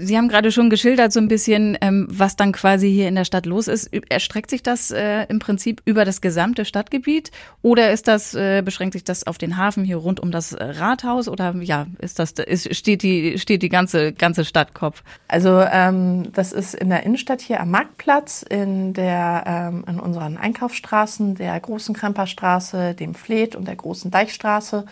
Sie 0.00 0.16
haben 0.16 0.28
gerade 0.28 0.52
schon 0.52 0.70
geschildert 0.70 1.12
so 1.12 1.20
ein 1.20 1.28
bisschen, 1.28 1.76
ähm, 1.80 2.06
was 2.10 2.36
dann 2.36 2.52
quasi 2.52 2.90
hier 2.90 3.08
in 3.08 3.14
der 3.14 3.24
Stadt 3.24 3.46
los 3.46 3.68
ist. 3.68 3.90
Erstreckt 4.08 4.50
sich 4.50 4.62
das 4.62 4.90
äh, 4.90 5.24
im 5.28 5.38
Prinzip 5.38 5.82
über 5.84 6.04
das 6.04 6.20
gesamte 6.20 6.64
Stadtgebiet 6.64 7.30
oder 7.62 7.90
ist 7.92 8.08
das 8.08 8.34
äh, 8.34 8.62
beschränkt 8.62 8.94
sich 8.94 9.04
das 9.04 9.26
auf 9.26 9.38
den 9.38 9.56
Hafen 9.56 9.84
hier 9.84 9.96
rund 9.96 10.20
um 10.20 10.30
das 10.30 10.56
Rathaus 10.58 11.28
oder 11.28 11.54
ja 11.60 11.86
ist 11.98 12.18
das 12.18 12.32
ist, 12.32 12.74
steht 12.74 13.02
die 13.02 13.38
steht 13.38 13.62
die 13.62 13.68
ganze 13.68 14.12
ganze 14.12 14.44
Stadtkopf? 14.44 15.02
Also 15.28 15.60
ähm, 15.60 16.32
das 16.32 16.52
ist 16.52 16.74
in 16.74 16.90
der 16.90 17.04
Innenstadt 17.04 17.40
hier 17.40 17.60
am 17.60 17.70
Marktplatz 17.70 18.42
in 18.42 18.92
der 18.92 19.44
ähm, 19.46 19.84
in 19.88 20.00
unseren 20.00 20.36
Einkaufsstraßen 20.36 21.34
der 21.34 21.58
großen 21.58 21.94
Kremperstraße, 21.94 22.94
dem 22.94 23.14
Fleet 23.14 23.56
und 23.56 23.66
der 23.66 23.76
großen 23.76 24.10
Deichstraße 24.10 24.84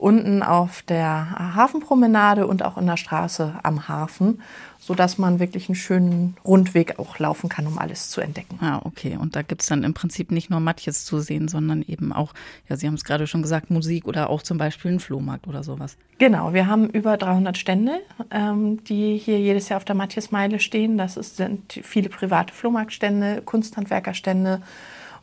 unten 0.00 0.42
auf 0.42 0.82
der 0.82 1.54
Hafenpromenade 1.54 2.46
und 2.46 2.64
auch 2.64 2.78
in 2.78 2.86
der 2.86 2.96
Straße 2.96 3.54
am 3.62 3.86
Hafen, 3.86 4.40
so 4.78 4.94
dass 4.94 5.18
man 5.18 5.40
wirklich 5.40 5.68
einen 5.68 5.76
schönen 5.76 6.36
Rundweg 6.42 6.98
auch 6.98 7.18
laufen 7.18 7.50
kann, 7.50 7.66
um 7.66 7.78
alles 7.78 8.08
zu 8.08 8.22
entdecken. 8.22 8.58
Ah, 8.62 8.80
okay. 8.84 9.18
Und 9.20 9.36
da 9.36 9.42
gibt's 9.42 9.66
dann 9.66 9.84
im 9.84 9.92
Prinzip 9.92 10.30
nicht 10.30 10.48
nur 10.48 10.58
Matjes 10.58 11.04
zu 11.04 11.20
sehen, 11.20 11.48
sondern 11.48 11.82
eben 11.82 12.14
auch, 12.14 12.32
ja, 12.68 12.76
Sie 12.76 12.86
haben 12.86 12.94
es 12.94 13.04
gerade 13.04 13.26
schon 13.26 13.42
gesagt, 13.42 13.70
Musik 13.70 14.06
oder 14.06 14.30
auch 14.30 14.42
zum 14.42 14.56
Beispiel 14.56 14.90
einen 14.90 15.00
Flohmarkt 15.00 15.46
oder 15.46 15.62
sowas. 15.62 15.98
Genau, 16.18 16.54
wir 16.54 16.66
haben 16.66 16.88
über 16.88 17.18
300 17.18 17.58
Stände, 17.58 18.00
ähm, 18.30 18.82
die 18.84 19.18
hier 19.18 19.38
jedes 19.38 19.68
Jahr 19.68 19.76
auf 19.76 19.84
der 19.84 19.94
Matthiasmeile 19.94 20.60
stehen. 20.60 20.96
Das 20.96 21.18
ist, 21.18 21.36
sind 21.36 21.78
viele 21.82 22.08
private 22.08 22.54
Flohmarktstände, 22.54 23.42
Kunsthandwerkerstände, 23.44 24.62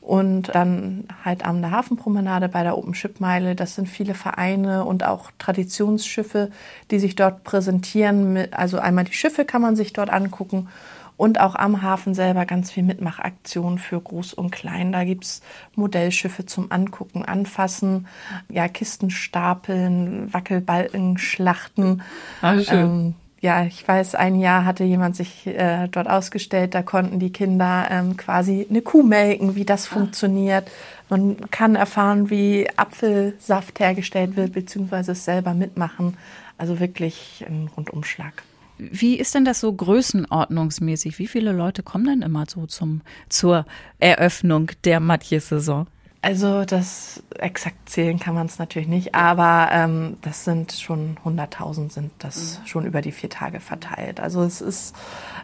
und 0.01 0.56
dann 0.56 1.06
halt 1.25 1.46
an 1.46 1.62
der 1.62 1.72
Hafenpromenade 1.72 2.50
bei 2.50 2.63
der 2.63 2.77
Open 2.77 2.94
Ship 2.94 3.20
Meile. 3.20 3.56
Das 3.56 3.75
sind 3.75 3.88
viele 3.88 4.13
Vereine 4.13 4.86
und 4.86 5.04
auch 5.04 5.32
Traditionsschiffe, 5.38 6.51
die 6.92 7.00
sich 7.00 7.16
dort 7.16 7.44
präsentieren. 7.44 8.48
Also 8.51 8.80
einmal 8.80 9.04
die 9.04 9.13
Schiffe 9.13 9.46
kann 9.46 9.62
man 9.62 9.75
sich 9.75 9.94
dort 9.94 10.10
angucken 10.10 10.70
und 11.18 11.39
auch 11.42 11.56
am 11.56 11.82
Hafen 11.82 12.13
selber 12.13 12.46
ganz 12.46 12.72
viel 12.72 12.84
Mitmachaktionen 12.84 13.80
für 13.80 14.00
Groß 14.00 14.34
und 14.34 14.51
Klein. 14.51 14.92
Da 14.92 15.04
gibt's 15.04 15.42
Modellschiffe 15.75 16.46
zum 16.46 16.72
Angucken, 16.72 17.25
Anfassen, 17.25 18.08
ja, 18.50 18.68
Kisten 18.68 19.10
stapeln, 19.10 20.32
Wackelbalken, 20.32 21.18
Schlachten. 21.18 22.04
Ah, 22.42 22.60
schön. 22.60 22.80
Ähm, 22.80 23.16
ja, 23.39 23.65
ich 23.65 23.88
weiß, 23.88 24.15
ein 24.15 24.39
Jahr 24.39 24.65
hatte 24.65 24.84
jemand 24.84 25.15
sich 25.15 25.46
äh, 25.46 25.88
dort 25.89 26.10
ausgestellt, 26.10 26.74
da 26.74 26.82
konnten 26.82 27.20
die 27.20 27.32
Kinder 27.32 27.88
ähm, 27.89 28.17
quasi 28.17 28.65
eine 28.70 28.82
Kuh 28.82 29.03
melken, 29.03 29.56
wie 29.56 29.65
das 29.65 29.88
ah. 29.88 29.94
funktioniert. 29.94 30.70
Man 31.10 31.38
kann 31.51 31.75
erfahren, 31.75 32.29
wie 32.29 32.67
Apfelsaft 32.75 33.79
hergestellt 33.79 34.36
wird, 34.36 34.53
beziehungsweise 34.53 35.12
es 35.12 35.24
selber 35.24 35.53
mitmachen. 35.53 36.17
Also 36.58 36.79
wirklich 36.79 37.46
ein 37.48 37.70
Rundumschlag. 37.77 38.44
Wie 38.79 39.17
ist 39.17 39.34
denn 39.36 39.46
das 39.46 39.60
so 39.60 39.72
größenordnungsmäßig? 39.72 41.17
Wie 41.20 41.27
viele 41.27 41.51
Leute 41.51 41.84
kommen 41.84 42.06
denn 42.06 42.22
immer 42.22 42.46
so 42.48 42.65
zum, 42.65 43.01
zur 43.29 43.65
Eröffnung 44.00 44.72
der 44.84 45.00
Matjes-Saison? 45.00 45.88
Also 46.27 46.65
das 46.65 47.24
exakt 47.39 47.88
zählen 47.89 48.19
kann 48.19 48.36
man 48.36 48.48
es 48.48 48.60
natürlich 48.60 48.89
nicht, 48.89 49.15
aber 49.15 49.69
ähm, 49.72 50.17
das 50.24 50.43
sind 50.43 50.74
schon 50.74 51.15
100.000 51.24 51.89
sind 51.89 52.12
das 52.19 52.60
mhm. 52.60 52.67
schon 52.67 52.86
über 52.86 53.01
die 53.01 53.13
vier 53.13 53.29
Tage 53.29 53.62
verteilt. 53.62 54.19
Also 54.19 54.43
es 54.43 54.60
ist 54.60 54.93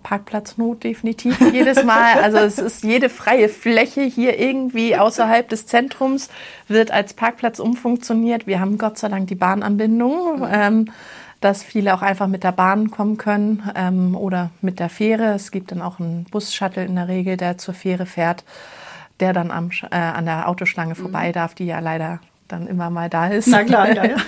Parkplatznot 0.03 0.83
definitiv 0.83 1.39
jedes 1.53 1.85
Mal. 1.85 2.21
Also 2.21 2.39
es 2.39 2.57
ist 2.57 2.83
jede 2.83 3.07
freie 3.07 3.47
Fläche 3.47 4.01
hier 4.01 4.37
irgendwie 4.37 4.97
außerhalb 4.97 5.47
des 5.47 5.67
Zentrums 5.67 6.27
wird 6.67 6.91
als 6.91 7.13
Parkplatz 7.13 7.59
umfunktioniert. 7.59 8.45
Wir 8.45 8.59
haben 8.59 8.77
Gott 8.77 8.97
sei 8.97 9.07
Dank 9.07 9.29
die 9.29 9.35
Bahnanbindung. 9.35 10.39
Mhm. 10.39 10.47
Ähm, 10.51 10.91
dass 11.39 11.61
viele 11.61 11.93
auch 11.93 12.01
einfach 12.01 12.27
mit 12.27 12.45
der 12.45 12.53
Bahn 12.53 12.89
kommen 12.89 13.17
können 13.17 13.69
ähm, 13.75 14.15
oder 14.15 14.51
mit 14.61 14.79
der 14.79 14.87
Fähre. 14.87 15.33
Es 15.33 15.51
gibt 15.51 15.71
dann 15.71 15.81
auch 15.81 15.99
einen 15.99 16.23
Bus-Shuttle 16.25 16.85
in 16.85 16.95
der 16.95 17.09
Regel, 17.09 17.35
der 17.35 17.57
zur 17.57 17.73
Fähre 17.73 18.05
fährt 18.05 18.45
der 19.19 19.33
dann 19.33 19.51
am, 19.51 19.69
äh, 19.91 19.95
an 19.95 20.25
der 20.25 20.47
Autoschlange 20.49 20.95
vorbei 20.95 21.29
mhm. 21.29 21.33
darf, 21.33 21.55
die 21.55 21.65
ja 21.65 21.79
leider 21.79 22.19
dann 22.47 22.67
immer 22.67 22.89
mal 22.89 23.09
da 23.09 23.27
ist. 23.27 23.47
Na 23.47 23.63
klar, 23.63 23.93
ja, 23.93 24.05
ja. 24.05 24.15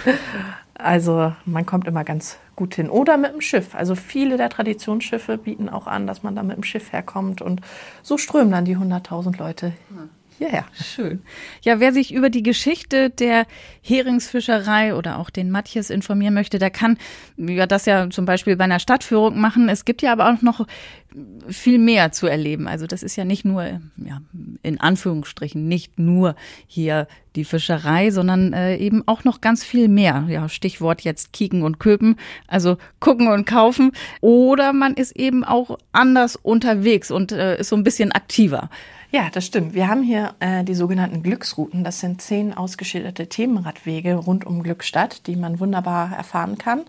Also 0.78 1.34
man 1.46 1.66
kommt 1.66 1.88
immer 1.88 2.04
ganz 2.04 2.38
gut 2.58 2.76
hin. 2.76 2.90
Oder 2.90 3.16
mit 3.16 3.32
dem 3.32 3.40
Schiff. 3.40 3.74
Also 3.76 3.96
viele 3.96 4.36
der 4.36 4.50
Traditionsschiffe 4.50 5.38
bieten 5.38 5.70
auch 5.70 5.88
an, 5.88 6.06
dass 6.06 6.22
man 6.22 6.36
da 6.36 6.44
mit 6.44 6.58
dem 6.58 6.64
Schiff 6.64 6.92
herkommt. 6.92 7.42
Und 7.42 7.62
so 8.04 8.18
strömen 8.18 8.52
dann 8.52 8.66
die 8.66 8.76
100.000 8.76 9.38
Leute 9.38 9.72
hierher. 10.38 10.66
Schön. 10.74 11.22
Ja, 11.62 11.80
wer 11.80 11.94
sich 11.94 12.14
über 12.14 12.30
die 12.30 12.44
Geschichte 12.44 13.10
der 13.10 13.46
Heringsfischerei 13.82 14.96
oder 14.96 15.18
auch 15.20 15.30
den 15.30 15.50
Matjes 15.50 15.90
informieren 15.90 16.34
möchte, 16.34 16.60
der 16.60 16.72
kann 16.72 16.98
ja 17.38 17.66
das 17.66 17.86
ja 17.86 18.10
zum 18.10 18.26
Beispiel 18.26 18.58
bei 18.58 18.66
einer 18.66 18.80
Stadtführung 18.80 19.40
machen. 19.40 19.70
Es 19.70 19.86
gibt 19.86 20.02
ja 20.02 20.12
aber 20.12 20.30
auch 20.30 20.42
noch 20.42 20.68
viel 21.48 21.78
mehr 21.78 22.12
zu 22.12 22.28
erleben. 22.28 22.68
Also 22.68 22.88
das 22.88 23.04
ist 23.04 23.16
ja 23.16 23.26
nicht 23.26 23.46
nur, 23.46 23.64
ja, 23.64 24.22
in 24.64 24.80
Anführungsstrichen, 24.80 25.68
nicht 25.68 26.00
nur 26.00 26.36
hier 26.68 27.08
die 27.36 27.46
Fischerei, 27.46 28.12
sondern 28.12 28.54
äh, 28.54 28.78
eben 28.78 29.04
auch 29.08 29.24
noch 29.24 29.42
ganz 29.42 29.64
viel 29.64 29.88
mehr. 29.88 30.26
Ja, 30.30 30.50
Stichwort 30.50 31.02
jetzt 31.02 31.34
kicken 31.34 31.64
und 31.64 31.80
köpen, 31.80 32.18
also 32.48 32.78
gucken 33.00 33.28
und 33.28 33.46
kaufen. 33.46 33.92
Oder 34.22 34.74
man 34.74 34.96
ist 34.96 35.16
eben 35.16 35.44
auch 35.44 35.78
anders 35.92 36.36
unterwegs 36.36 37.12
und 37.12 37.32
äh, 37.32 37.60
ist 37.60 37.70
so 37.70 37.76
ein 37.76 37.84
bisschen 37.84 38.12
aktiver. 38.12 38.70
Ja, 39.16 39.30
das 39.32 39.46
stimmt. 39.46 39.74
Wir 39.74 39.88
haben 39.88 40.04
hier 40.04 40.36
äh, 40.42 40.66
die 40.66 40.76
sogenannten 40.76 41.24
Glücksrouten. 41.24 41.86
Das 41.86 42.02
sind 42.02 42.22
zehn 42.22 42.54
ausgeschilderte 42.54 43.28
Themenradwege 43.28 44.16
rund 44.16 44.46
um 44.46 44.62
Glückstadt, 44.62 45.26
die 45.28 45.38
man 45.38 45.62
wunderbar 45.62 46.12
erfahren 46.18 46.58
kann. 46.58 46.82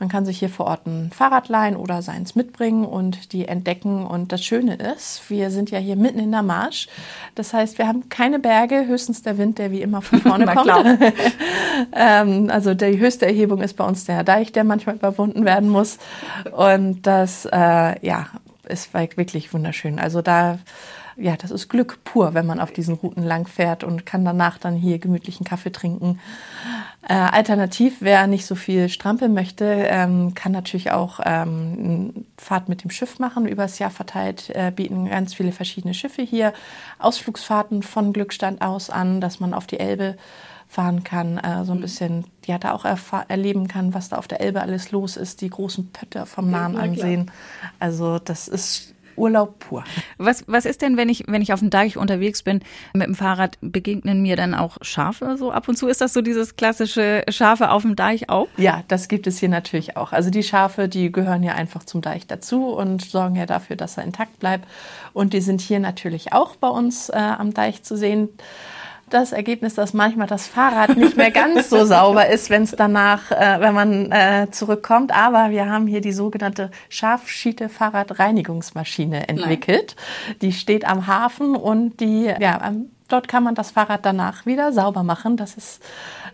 Man 0.00 0.08
kann 0.08 0.26
sich 0.26 0.40
hier 0.40 0.48
vor 0.48 0.66
Ort 0.66 0.88
ein 0.88 1.12
Fahrrad 1.14 1.48
leihen 1.48 1.76
oder 1.76 2.02
seins 2.02 2.34
mitbringen 2.34 2.84
und 2.84 3.32
die 3.32 3.46
entdecken. 3.46 4.04
Und 4.04 4.32
das 4.32 4.44
Schöne 4.44 4.74
ist, 4.74 5.30
wir 5.30 5.52
sind 5.52 5.70
ja 5.70 5.78
hier 5.78 5.94
mitten 5.94 6.18
in 6.18 6.32
der 6.32 6.42
Marsch. 6.42 6.88
Das 7.36 7.54
heißt, 7.54 7.78
wir 7.78 7.86
haben 7.86 8.08
keine 8.08 8.40
Berge, 8.40 8.88
höchstens 8.88 9.22
der 9.22 9.38
Wind, 9.38 9.58
der 9.58 9.70
wie 9.70 9.80
immer 9.80 10.02
von 10.02 10.20
vorne 10.22 10.46
kommt. 10.46 10.68
ähm, 11.94 12.50
also 12.50 12.74
die 12.74 12.98
höchste 12.98 13.26
Erhebung 13.26 13.60
ist 13.62 13.76
bei 13.76 13.86
uns 13.86 14.04
der 14.04 14.24
Deich, 14.24 14.50
der 14.50 14.64
manchmal 14.64 14.96
überwunden 14.96 15.44
werden 15.44 15.68
muss. 15.68 15.98
Und 16.50 17.06
das, 17.06 17.44
äh, 17.44 18.04
ja, 18.04 18.26
ist 18.68 18.92
wirklich 18.92 19.54
wunderschön. 19.54 19.98
Also 19.98 20.22
da 20.22 20.58
ja, 21.18 21.36
das 21.36 21.50
ist 21.50 21.68
Glück 21.68 22.04
pur, 22.04 22.34
wenn 22.34 22.46
man 22.46 22.60
auf 22.60 22.72
diesen 22.72 22.94
Routen 22.94 23.24
lang 23.24 23.48
fährt 23.48 23.82
und 23.82 24.06
kann 24.06 24.24
danach 24.24 24.58
dann 24.58 24.76
hier 24.76 24.98
gemütlichen 24.98 25.44
Kaffee 25.44 25.72
trinken. 25.72 26.20
Äh, 27.08 27.14
alternativ, 27.14 27.96
wer 28.00 28.26
nicht 28.26 28.46
so 28.46 28.54
viel 28.54 28.88
strampeln 28.88 29.34
möchte, 29.34 29.64
ähm, 29.64 30.34
kann 30.34 30.52
natürlich 30.52 30.92
auch 30.92 31.20
ähm, 31.24 32.26
Fahrt 32.36 32.68
mit 32.68 32.84
dem 32.84 32.90
Schiff 32.90 33.18
machen. 33.18 33.46
Übers 33.46 33.78
Jahr 33.78 33.90
verteilt 33.90 34.50
äh, 34.50 34.70
bieten 34.74 35.08
ganz 35.08 35.34
viele 35.34 35.52
verschiedene 35.52 35.94
Schiffe 35.94 36.22
hier 36.22 36.52
Ausflugsfahrten 36.98 37.82
von 37.82 38.12
Glückstand 38.12 38.62
aus 38.62 38.88
an, 38.88 39.20
dass 39.20 39.40
man 39.40 39.54
auf 39.54 39.66
die 39.66 39.80
Elbe 39.80 40.16
fahren 40.68 41.02
kann, 41.02 41.38
äh, 41.38 41.64
so 41.64 41.72
ein 41.72 41.78
mhm. 41.78 41.82
bisschen, 41.82 42.24
ja, 42.44 42.58
da 42.58 42.72
auch 42.72 42.84
erleben 43.28 43.68
kann, 43.68 43.94
was 43.94 44.10
da 44.10 44.16
auf 44.18 44.28
der 44.28 44.40
Elbe 44.40 44.60
alles 44.60 44.92
los 44.92 45.16
ist, 45.16 45.40
die 45.40 45.48
großen 45.48 45.90
Pötter 45.90 46.26
vom 46.26 46.50
Nahen 46.50 46.74
ja, 46.74 46.80
ansehen. 46.80 47.30
Also 47.78 48.18
das 48.18 48.48
ist 48.48 48.94
Urlaub 49.18 49.58
pur. 49.58 49.84
Was, 50.16 50.44
was 50.46 50.64
ist 50.64 50.82
denn, 50.82 50.96
wenn 50.96 51.08
ich, 51.08 51.24
wenn 51.26 51.42
ich 51.42 51.52
auf 51.52 51.60
dem 51.60 51.70
Deich 51.70 51.96
unterwegs 51.96 52.42
bin 52.42 52.60
mit 52.94 53.06
dem 53.06 53.14
Fahrrad, 53.14 53.58
begegnen 53.60 54.22
mir 54.22 54.36
dann 54.36 54.54
auch 54.54 54.78
Schafe 54.82 55.36
so 55.36 55.50
ab 55.52 55.68
und 55.68 55.76
zu? 55.76 55.88
Ist 55.88 56.00
das 56.00 56.12
so 56.12 56.22
dieses 56.22 56.56
klassische 56.56 57.24
Schafe 57.28 57.70
auf 57.70 57.82
dem 57.82 57.96
Deich 57.96 58.28
auch? 58.28 58.48
Ja, 58.56 58.84
das 58.88 59.08
gibt 59.08 59.26
es 59.26 59.38
hier 59.38 59.48
natürlich 59.48 59.96
auch. 59.96 60.12
Also 60.12 60.30
die 60.30 60.42
Schafe, 60.42 60.88
die 60.88 61.12
gehören 61.12 61.42
ja 61.42 61.54
einfach 61.54 61.84
zum 61.84 62.00
Deich 62.00 62.26
dazu 62.26 62.68
und 62.68 63.02
sorgen 63.02 63.36
ja 63.36 63.46
dafür, 63.46 63.76
dass 63.76 63.96
er 63.96 64.04
intakt 64.04 64.38
bleibt. 64.38 64.66
Und 65.12 65.32
die 65.32 65.40
sind 65.40 65.60
hier 65.60 65.80
natürlich 65.80 66.32
auch 66.32 66.56
bei 66.56 66.68
uns 66.68 67.08
äh, 67.08 67.16
am 67.16 67.52
Deich 67.54 67.82
zu 67.82 67.96
sehen 67.96 68.28
das 69.10 69.32
Ergebnis, 69.32 69.74
dass 69.74 69.94
manchmal 69.94 70.26
das 70.26 70.46
Fahrrad 70.46 70.96
nicht 70.96 71.16
mehr 71.16 71.30
ganz 71.30 71.70
so 71.70 71.84
sauber 71.86 72.28
ist, 72.28 72.50
wenn 72.50 72.62
es 72.62 72.72
danach, 72.72 73.30
äh, 73.30 73.60
wenn 73.60 73.74
man 73.74 74.12
äh, 74.12 74.48
zurückkommt. 74.50 75.12
Aber 75.14 75.50
wir 75.50 75.68
haben 75.68 75.86
hier 75.86 76.00
die 76.00 76.12
sogenannte 76.12 76.70
Scharfschiete 76.88 77.68
Fahrradreinigungsmaschine 77.68 79.28
entwickelt. 79.28 79.96
Nein. 80.26 80.36
Die 80.42 80.52
steht 80.52 80.86
am 80.86 81.06
Hafen 81.06 81.56
und 81.56 82.00
die, 82.00 82.32
ja, 82.38 82.72
dort 83.08 83.28
kann 83.28 83.42
man 83.42 83.54
das 83.54 83.70
Fahrrad 83.70 84.04
danach 84.04 84.46
wieder 84.46 84.72
sauber 84.72 85.02
machen. 85.02 85.36
Das 85.36 85.56
ist 85.56 85.82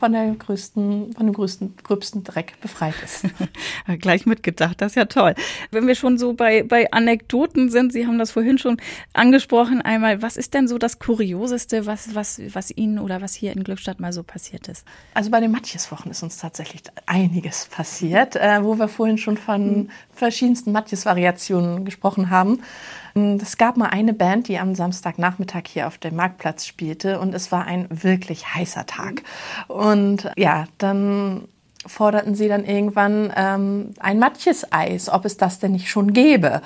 von, 0.05 0.13
der 0.13 0.35
größten, 0.35 1.15
von 1.15 1.27
dem 1.27 1.33
größten, 1.33 1.77
gröbsten 1.83 2.25
Dreck 2.25 2.61
befreit 2.61 2.95
ist. 3.03 3.25
Gleich 4.01 4.27
mitgedacht, 4.27 4.83
das 4.83 4.93
ist 4.93 4.97
ja 4.97 5.07
toll. 5.07 5.35
Wenn 5.71 5.87
wir 5.87 5.95
schon 5.95 6.19
so 6.19 6.35
bei, 6.35 6.63
bei 6.63 6.93
Anekdoten 6.93 7.71
sind, 7.71 7.91
Sie 7.95 8.07
haben 8.07 8.19
das 8.19 8.31
vorhin 8.31 8.59
schon 8.59 8.77
angesprochen 9.15 9.81
einmal, 9.81 10.21
was 10.21 10.37
ist 10.37 10.53
denn 10.53 10.69
so 10.69 10.77
das 10.77 10.99
Kurioseste, 10.99 11.87
was, 11.87 12.15
was, 12.15 12.39
was 12.53 12.71
Ihnen 12.71 12.99
oder 12.99 13.23
was 13.23 13.33
hier 13.33 13.53
in 13.53 13.65
Glückstadt 13.65 13.99
mal 13.99 14.13
so 14.13 14.23
passiert 14.23 14.69
ist? 14.69 14.87
Also 15.15 15.31
bei 15.31 15.41
den 15.41 15.53
Matjeswochen 15.53 16.11
ist 16.11 16.23
uns 16.23 16.37
tatsächlich 16.37 16.83
einiges 17.07 17.65
passiert, 17.65 18.37
äh, 18.37 18.63
wo 18.63 18.79
wir 18.79 18.89
vorhin 18.89 19.17
schon 19.17 19.39
von 19.39 19.77
mhm. 19.77 19.91
verschiedensten 20.13 20.73
Matjes-Variationen 20.73 21.87
gesprochen 21.87 22.29
haben. 22.29 22.61
Es 23.17 23.59
gab 23.59 23.77
mal 23.77 23.91
eine 23.91 24.13
Band, 24.13 24.49
die 24.49 24.59
am 24.59 24.75
Samstagnachmittag 24.75 25.63
hier 25.69 25.87
auf 25.87 25.99
dem 25.99 26.17
Marktplatz 26.17 26.67
spielte 26.67 27.21
und 27.21 27.33
es 27.33 27.53
war 27.53 27.65
ein 27.65 27.87
wirklich 27.89 28.57
heißer 28.57 28.87
Tag. 28.87 29.23
Und 29.69 29.94
ja, 30.37 30.65
dann 30.79 31.49
forderten 31.87 32.35
sie 32.35 32.49
dann 32.49 32.65
irgendwann 32.65 33.33
ähm, 33.37 33.91
ein 34.01 34.19
Matjes-Eis, 34.19 35.11
ob 35.11 35.25
es 35.25 35.37
das 35.37 35.59
denn 35.59 35.73
nicht 35.73 35.89
schon 35.89 36.13
gäbe. 36.13 36.63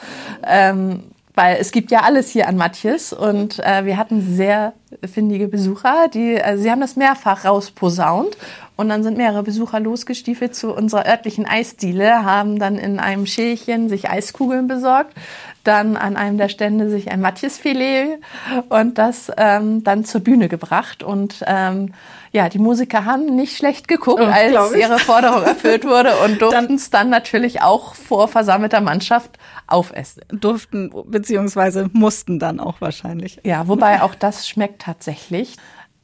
Ähm, 0.47 1.05
weil 1.35 1.59
es 1.61 1.71
gibt 1.71 1.93
ja 1.93 2.01
alles 2.01 2.31
hier 2.31 2.49
an 2.49 2.57
Matjes 2.57 3.13
und 3.13 3.61
äh, 3.61 3.85
wir 3.85 3.97
hatten 3.97 4.21
sehr 4.35 4.73
findige 5.07 5.47
Besucher, 5.47 6.09
die, 6.13 6.35
äh, 6.35 6.57
sie 6.57 6.71
haben 6.71 6.81
das 6.81 6.97
mehrfach 6.97 7.45
rausposaunt 7.45 8.37
und 8.79 8.89
dann 8.89 9.03
sind 9.03 9.17
mehrere 9.17 9.43
Besucher 9.43 9.81
losgestiefelt 9.81 10.55
zu 10.55 10.73
unserer 10.73 11.05
örtlichen 11.05 11.47
Eisdiele, 11.47 12.25
haben 12.25 12.61
dann 12.61 12.77
in 12.77 13.01
einem 13.01 13.27
Schälchen 13.27 13.89
sich 13.89 14.09
Eiskugeln 14.09 14.69
besorgt, 14.69 15.15
dann 15.65 15.97
an 15.97 16.17
einem 16.17 16.39
der 16.39 16.49
Stände 16.49 16.89
sich 16.89 17.11
ein 17.11 17.21
Matjesfilet 17.21 18.21
und 18.69 18.97
das 18.97 19.33
ähm, 19.37 19.83
dann 19.83 20.05
zur 20.05 20.21
Bühne 20.21 20.49
gebracht 20.49 21.03
und 21.03 21.43
ähm, 21.49 21.93
ja, 22.31 22.49
die 22.49 22.61
Musiker 22.61 23.05
haben 23.05 23.35
nicht 23.35 23.57
schlecht 23.57 23.89
geguckt, 23.89 24.21
oh, 24.23 24.27
als 24.27 24.73
ihre 24.77 25.01
Forderung 25.01 25.43
erfüllt 25.43 25.85
wurde 25.85 26.13
und 26.25 26.41
durften 26.41 26.75
es 26.75 26.91
dann, 26.91 27.07
dann 27.07 27.11
natürlich 27.11 27.63
auch 27.63 27.97
vor 27.97 28.29
versammelter 28.29 28.81
Mannschaft 28.81 29.39
aufessen. 29.67 30.23
Durften 30.31 30.93
beziehungsweise 31.07 31.91
mussten 31.93 32.39
dann 32.39 32.61
auch 32.61 32.81
wahrscheinlich. 32.81 33.41
Ja, 33.43 33.67
wobei 33.67 34.03
auch 34.03 34.15
das 34.15 34.49
schmeckt 34.49 34.83
tatsächlich. 34.83 35.57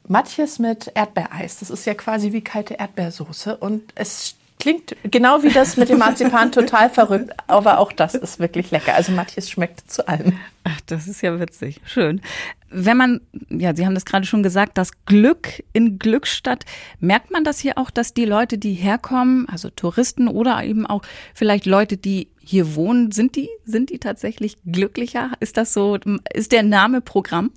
Matjes 0.07 0.59
mit 0.59 0.93
Erdbeereis, 0.95 1.59
das 1.59 1.71
ist 1.71 1.87
ja 1.87 1.95
quasi 1.95 2.33
wie 2.33 2.43
kalte 2.43 2.75
Erdbeersoße 2.75 3.57
und 3.57 3.83
es 3.95 4.37
klingt 4.61 4.97
genau 5.11 5.43
wie 5.43 5.51
das 5.51 5.77
mit 5.77 5.89
dem 5.89 5.99
Marzipan 5.99 6.53
total 6.53 6.89
verrückt, 6.89 7.33
aber 7.47 7.79
auch 7.79 7.93
das 7.93 8.15
ist 8.15 8.39
wirklich 8.39 8.71
lecker. 8.71 8.95
Also 8.95 9.13
Matthias 9.13 9.51
schmeckt 9.51 9.91
zu 9.91 10.07
allem. 10.09 10.39
Ach, 10.65 10.81
das 10.87 11.07
ist 11.07 11.23
ja 11.23 11.39
witzig. 11.39 11.81
Schön. 11.85 12.21
Wenn 12.71 12.97
man, 12.97 13.21
ja, 13.51 13.75
Sie 13.77 13.85
haben 13.85 13.95
das 13.95 14.05
gerade 14.05 14.27
schon 14.27 14.43
gesagt, 14.43 14.79
das 14.79 14.91
Glück 15.05 15.63
in 15.73 15.99
Glückstadt, 15.99 16.65
merkt 16.99 17.31
man 17.31 17.45
das 17.45 17.59
hier 17.61 17.79
auch, 17.79 17.91
dass 17.91 18.15
die 18.15 18.25
Leute, 18.25 18.59
die 18.59 18.73
herkommen, 18.73 19.49
also 19.49 19.71
Touristen 19.71 20.29
oder 20.29 20.63
eben 20.65 20.87
auch 20.87 21.03
vielleicht 21.35 21.67
Leute, 21.67 21.97
die 21.97 22.29
hier 22.41 22.75
wohnen, 22.75 23.13
sind 23.13 23.37
die, 23.37 23.49
sind 23.65 23.91
die 23.91 23.99
tatsächlich 23.99 24.57
glücklicher? 24.65 25.33
Ist 25.41 25.57
das 25.57 25.73
so, 25.73 25.99
ist 26.33 26.53
der 26.53 26.63
Name 26.63 27.01
Programm? 27.01 27.51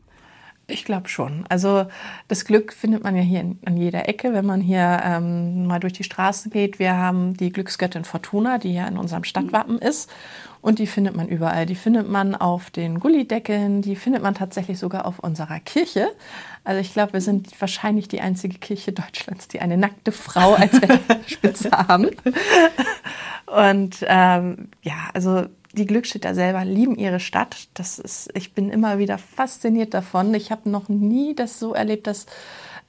Ich 0.70 0.84
glaube 0.84 1.08
schon. 1.08 1.46
Also 1.48 1.86
das 2.28 2.44
Glück 2.44 2.74
findet 2.74 3.02
man 3.02 3.16
ja 3.16 3.22
hier 3.22 3.40
in, 3.40 3.58
an 3.66 3.78
jeder 3.78 4.10
Ecke, 4.10 4.34
wenn 4.34 4.46
man 4.46 4.60
hier 4.60 5.00
ähm, 5.02 5.66
mal 5.66 5.80
durch 5.80 5.94
die 5.94 6.04
Straßen 6.04 6.52
geht. 6.52 6.78
Wir 6.78 6.98
haben 6.98 7.36
die 7.38 7.54
Glücksgöttin 7.54 8.04
Fortuna, 8.04 8.58
die 8.58 8.74
ja 8.74 8.86
in 8.86 8.98
unserem 8.98 9.24
Stadtwappen 9.24 9.80
ist. 9.80 10.10
Und 10.60 10.80
die 10.80 10.88
findet 10.88 11.16
man 11.16 11.30
überall. 11.30 11.66
Die 11.66 11.76
findet 11.76 12.10
man 12.10 12.36
auf 12.36 12.70
den 12.70 13.00
Gullideckeln, 13.00 13.82
die 13.82 13.96
findet 13.96 14.22
man 14.22 14.36
tatsächlich 14.36 14.78
sogar 14.80 15.06
auf 15.06 15.20
unserer 15.20 15.62
Kirche. 15.62 16.10
Also 16.66 16.82
ich 16.82 16.92
glaube, 16.92 17.14
wir 17.14 17.22
sind 17.22 17.50
wahrscheinlich 17.62 18.10
die 18.10 18.20
einzige 18.20 18.58
Kirche 18.58 18.92
Deutschlands, 18.92 19.48
die 19.48 19.62
eine 19.62 19.78
nackte 19.78 20.12
Frau 20.12 20.56
als 20.56 20.82
Spitze 21.28 21.72
haben. 21.72 22.10
Und 23.46 24.06
ähm, 24.06 24.68
ja, 24.82 24.96
also 25.14 25.46
die 25.78 25.86
Glückstädter 25.86 26.36
selber 26.36 26.66
lieben 26.66 26.96
ihre 26.96 27.20
Stadt. 27.20 27.68
Das 27.74 28.00
ist, 28.00 28.30
ich 28.34 28.54
bin 28.54 28.70
immer 28.70 28.98
wieder 28.98 29.18
fasziniert 29.18 29.94
davon. 29.94 30.34
Ich 30.34 30.52
habe 30.52 30.70
noch 30.70 30.90
nie 30.90 31.36
das 31.36 31.60
so 31.60 31.74
erlebt, 31.74 32.08
dass 32.08 32.26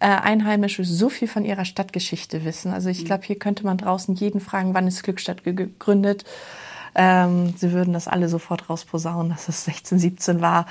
äh, 0.00 0.06
Einheimische 0.06 0.84
so 0.84 1.08
viel 1.08 1.28
von 1.28 1.44
ihrer 1.44 1.64
Stadtgeschichte 1.64 2.44
wissen. 2.44 2.72
Also 2.72 2.88
ich 2.88 3.02
mhm. 3.02 3.06
glaube, 3.06 3.24
hier 3.24 3.38
könnte 3.38 3.64
man 3.64 3.78
draußen 3.78 4.14
jeden 4.14 4.40
fragen, 4.40 4.74
wann 4.74 4.86
ist 4.86 5.02
Glückstadt 5.02 5.44
gegründet. 5.44 6.24
Ähm, 6.94 7.54
sie 7.56 7.72
würden 7.72 7.92
das 7.92 8.08
alle 8.08 8.28
sofort 8.28 8.68
rausposaunen, 8.70 9.30
dass 9.30 9.48
es 9.48 9.68
1617 9.68 10.40
war. 10.40 10.66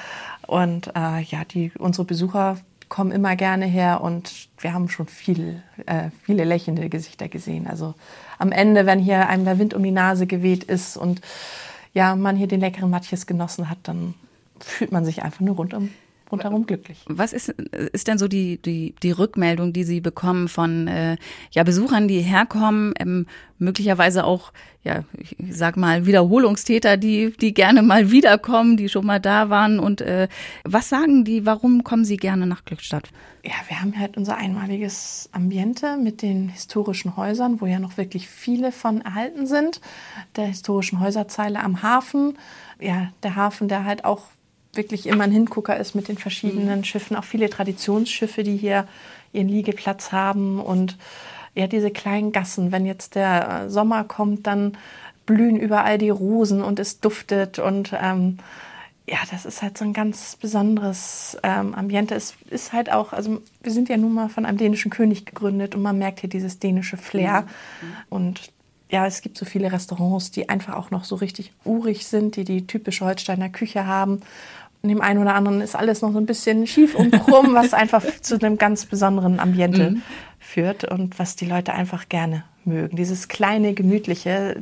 Und 0.46 0.88
äh, 0.96 1.22
ja, 1.22 1.46
die, 1.46 1.72
unsere 1.78 2.06
Besucher 2.06 2.58
kommen 2.90 3.12
immer 3.12 3.36
gerne 3.36 3.66
her 3.66 4.02
und 4.02 4.48
wir 4.60 4.74
haben 4.74 4.90
schon 4.90 5.08
viel, 5.08 5.62
äh, 5.86 6.10
viele 6.24 6.46
lächelnde 6.46 6.90
Gesichter 6.90 7.28
gesehen. 7.28 7.68
Also 7.68 7.96
am 8.40 8.52
Ende, 8.52 8.86
wenn 8.86 9.00
hier 9.00 9.28
einem 9.28 9.46
der 9.46 9.60
Wind 9.60 9.74
um 9.74 9.84
die 9.84 9.92
Nase 9.92 10.26
geweht 10.26 10.64
ist 10.64 10.96
und 10.98 11.22
ja, 11.98 12.16
man 12.16 12.36
hier 12.36 12.46
den 12.46 12.60
leckeren 12.60 12.92
Matjes 12.92 13.26
genossen 13.26 13.72
hat, 13.72 13.80
dann 13.84 14.14
fühlt 14.60 14.92
man 14.92 15.04
sich 15.04 15.24
einfach 15.24 15.40
nur 15.40 15.56
rundum 15.56 15.90
rundherum 16.32 16.66
glücklich. 16.66 17.04
Was 17.08 17.34
ist, 17.34 17.50
ist 17.50 18.08
denn 18.08 18.18
so 18.18 18.28
die, 18.28 18.62
die, 18.62 18.96
die 19.02 19.12
Rückmeldung, 19.12 19.74
die 19.74 19.84
Sie 19.84 20.02
bekommen 20.02 20.48
von 20.48 20.88
äh, 20.88 21.18
ja, 21.52 21.64
Besuchern, 21.64 22.08
die 22.08 22.22
herkommen, 22.22 22.94
ähm, 23.00 23.28
möglicherweise 23.60 24.24
auch, 24.24 24.52
ja, 24.84 25.04
ich 25.18 25.36
sag 25.50 25.78
mal, 25.78 26.06
Wiederholungstäter, 26.06 26.98
die, 26.98 27.34
die 27.40 27.54
gerne 27.54 27.82
mal 27.82 28.12
wiederkommen, 28.12 28.78
die 28.78 28.90
schon 28.90 29.06
mal 29.06 29.20
da 29.20 29.50
waren 29.50 29.80
und 29.80 30.02
äh, 30.02 30.28
was 30.64 30.90
sagen 30.90 31.24
die, 31.24 31.46
warum 31.46 31.84
kommen 31.84 32.06
sie 32.06 32.18
gerne 32.18 32.46
nach 32.46 32.66
Glückstadt? 32.66 33.10
Ja, 33.44 33.54
wir 33.68 33.80
haben 33.82 33.98
halt 33.98 34.18
unser 34.18 34.38
einmaliges 34.38 35.30
Ambiente 35.32 35.98
mit 35.98 36.22
den 36.22 36.50
historischen 36.50 37.16
Häusern, 37.16 37.62
wo 37.62 37.66
ja 37.66 37.80
noch 37.80 37.98
wirklich 37.98 38.28
viele 38.28 38.72
von 38.72 39.02
erhalten 39.02 39.48
sind, 39.48 39.80
der 40.36 40.48
historischen 40.48 41.00
Häuserzeile 41.00 41.64
am 41.64 41.82
Hafen. 41.82 42.38
Ja, 42.80 43.14
der 43.24 43.36
Hafen, 43.36 43.70
der 43.70 43.86
halt 43.86 44.06
auch 44.06 44.24
wirklich 44.78 45.08
immer 45.08 45.26
ein 45.26 45.32
Hingucker 45.32 45.78
ist 45.78 45.96
mit 45.96 46.08
den 46.08 46.18
verschiedenen 46.18 46.80
mhm. 46.80 46.84
Schiffen, 46.84 47.18
auch 47.18 47.24
viele 47.24 47.50
Traditionsschiffe, 47.50 48.44
die 48.44 48.58
hier 48.58 48.88
ihren 49.34 49.50
Liegeplatz 49.50 50.12
haben 50.12 50.60
und 50.60 50.98
ja, 51.56 51.66
diese 51.66 51.90
kleinen 51.90 52.32
Gassen, 52.32 52.72
wenn 52.72 52.86
jetzt 52.86 53.16
der 53.16 53.64
äh, 53.66 53.70
Sommer 53.70 54.04
kommt, 54.04 54.46
dann 54.46 54.78
blühen 55.26 55.58
überall 55.58 55.98
die 55.98 56.12
Rosen 56.12 56.62
und 56.62 56.80
es 56.80 57.00
duftet 57.00 57.58
und 57.60 57.94
ähm, 58.00 58.38
ja, 59.10 59.18
das 59.32 59.46
ist 59.46 59.62
halt 59.62 59.78
so 59.78 59.86
ein 59.86 59.94
ganz 59.94 60.36
besonderes 60.36 61.38
ähm, 61.42 61.74
Ambiente. 61.74 62.14
Es 62.14 62.36
ist 62.50 62.74
halt 62.74 62.92
auch, 62.92 63.14
also 63.14 63.42
wir 63.64 63.72
sind 63.72 63.88
ja 63.88 63.96
nun 63.96 64.14
mal 64.14 64.28
von 64.28 64.46
einem 64.46 64.58
dänischen 64.58 64.92
König 64.92 65.26
gegründet 65.26 65.76
und 65.76 65.82
man 65.82 65.98
merkt 65.98 66.20
hier 66.20 66.30
dieses 66.30 66.60
dänische 66.60 66.98
Flair. 66.98 67.44
Mhm. 67.44 67.88
Und 68.10 68.52
ja, 68.90 69.08
es 69.08 69.22
gibt 69.22 69.38
so 69.38 69.46
viele 69.46 69.72
Restaurants, 69.72 70.32
die 70.32 70.50
einfach 70.50 70.76
auch 70.76 70.92
noch 70.92 71.06
so 71.06 71.16
richtig 71.16 71.54
urig 71.64 72.06
sind, 72.06 72.36
die 72.36 72.44
die 72.44 72.68
typische 72.68 73.06
Holsteiner 73.06 73.50
Küche 73.50 73.88
haben 73.88 74.22
in 74.82 74.90
dem 74.90 75.02
einen 75.02 75.20
oder 75.20 75.36
anderen 75.36 75.62
ist 75.62 75.76
alles 75.76 76.02
noch 76.02 76.12
so 76.14 76.20
ein 76.20 76.26
bisschen 76.26 76.68
schief 76.68 76.96
und 76.96 77.12
krumm, 77.12 77.54
was 77.54 77.74
einfach 77.74 78.04
zu 78.22 78.36
einem 78.36 78.58
ganz 78.58 78.86
besonderen 78.86 79.40
Ambiente 79.40 79.92
mhm. 79.92 80.02
führt 80.40 80.84
und 80.84 81.20
was 81.20 81.36
die 81.36 81.46
Leute 81.46 81.74
einfach 81.74 82.10
gerne 82.10 82.44
mögen. 82.64 82.96
Dieses 82.96 83.28
kleine, 83.28 83.74
gemütliche, 83.74 84.60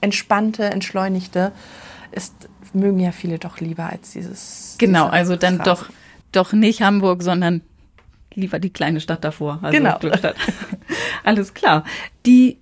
entspannte, 0.00 0.64
entschleunigte 0.64 1.52
ist, 2.12 2.34
mögen 2.72 3.00
ja 3.00 3.12
viele 3.12 3.38
doch 3.38 3.60
lieber 3.60 3.86
als 3.86 4.12
dieses. 4.12 4.76
Genau, 4.78 5.06
also 5.06 5.36
dann 5.36 5.58
doch, 5.58 5.88
doch 6.32 6.52
nicht 6.52 6.82
Hamburg, 6.82 7.22
sondern 7.22 7.62
lieber 8.34 8.58
die 8.58 8.70
kleine 8.70 9.00
Stadt 9.00 9.24
davor. 9.24 9.58
Also 9.62 9.76
genau. 9.76 9.98
Alles 11.24 11.54
klar. 11.54 11.84
Die 12.24 12.58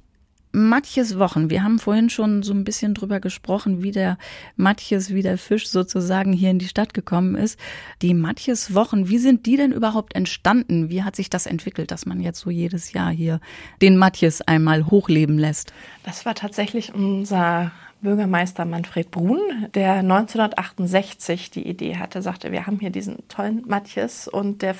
Matjes 0.55 1.19
Wochen. 1.19 1.51
Wir 1.51 1.65
haben 1.65 1.81
vorhin 1.81 2.09
schon 2.11 2.45
so 2.45 2.55
ein 2.55 2.63
bisschen 2.63 2.95
drüber 2.95 3.19
gesprochen, 3.19 3.83
wie 3.83 3.91
der 3.91 4.19
Matjes, 4.57 5.13
wie 5.13 5.23
der 5.23 5.37
Fisch 5.37 5.69
sozusagen 5.69 6.33
hier 6.33 6.51
in 6.51 6.61
die 6.61 6.69
Stadt 6.69 6.95
gekommen 6.95 7.35
ist. 7.35 7.59
Die 8.03 8.15
Matjes 8.15 8.73
Wochen, 8.73 9.09
wie 9.09 9.19
sind 9.19 9.47
die 9.47 9.57
denn 9.57 9.73
überhaupt 9.73 10.15
entstanden? 10.15 10.91
Wie 10.91 11.03
hat 11.03 11.17
sich 11.17 11.29
das 11.29 11.47
entwickelt, 11.47 11.91
dass 11.91 12.07
man 12.07 12.21
jetzt 12.21 12.39
so 12.39 12.51
jedes 12.51 12.93
Jahr 12.93 13.11
hier 13.11 13.41
den 13.83 13.97
Matjes 13.97 14.43
einmal 14.43 14.87
hochleben 14.87 15.39
lässt? 15.39 15.73
Das 16.05 16.25
war 16.25 16.37
tatsächlich 16.37 16.95
unser 16.95 17.73
Bürgermeister 18.05 18.67
Manfred 18.67 19.11
Brun, 19.11 19.41
der 19.75 19.95
1968 19.95 21.51
die 21.51 21.67
Idee 21.67 21.97
hatte, 21.97 22.23
sagte, 22.23 22.53
wir 22.53 22.67
haben 22.67 22.79
hier 22.79 22.91
diesen 22.91 23.27
tollen 23.29 23.65
Matjes 23.67 24.29
und 24.29 24.63
der 24.63 24.77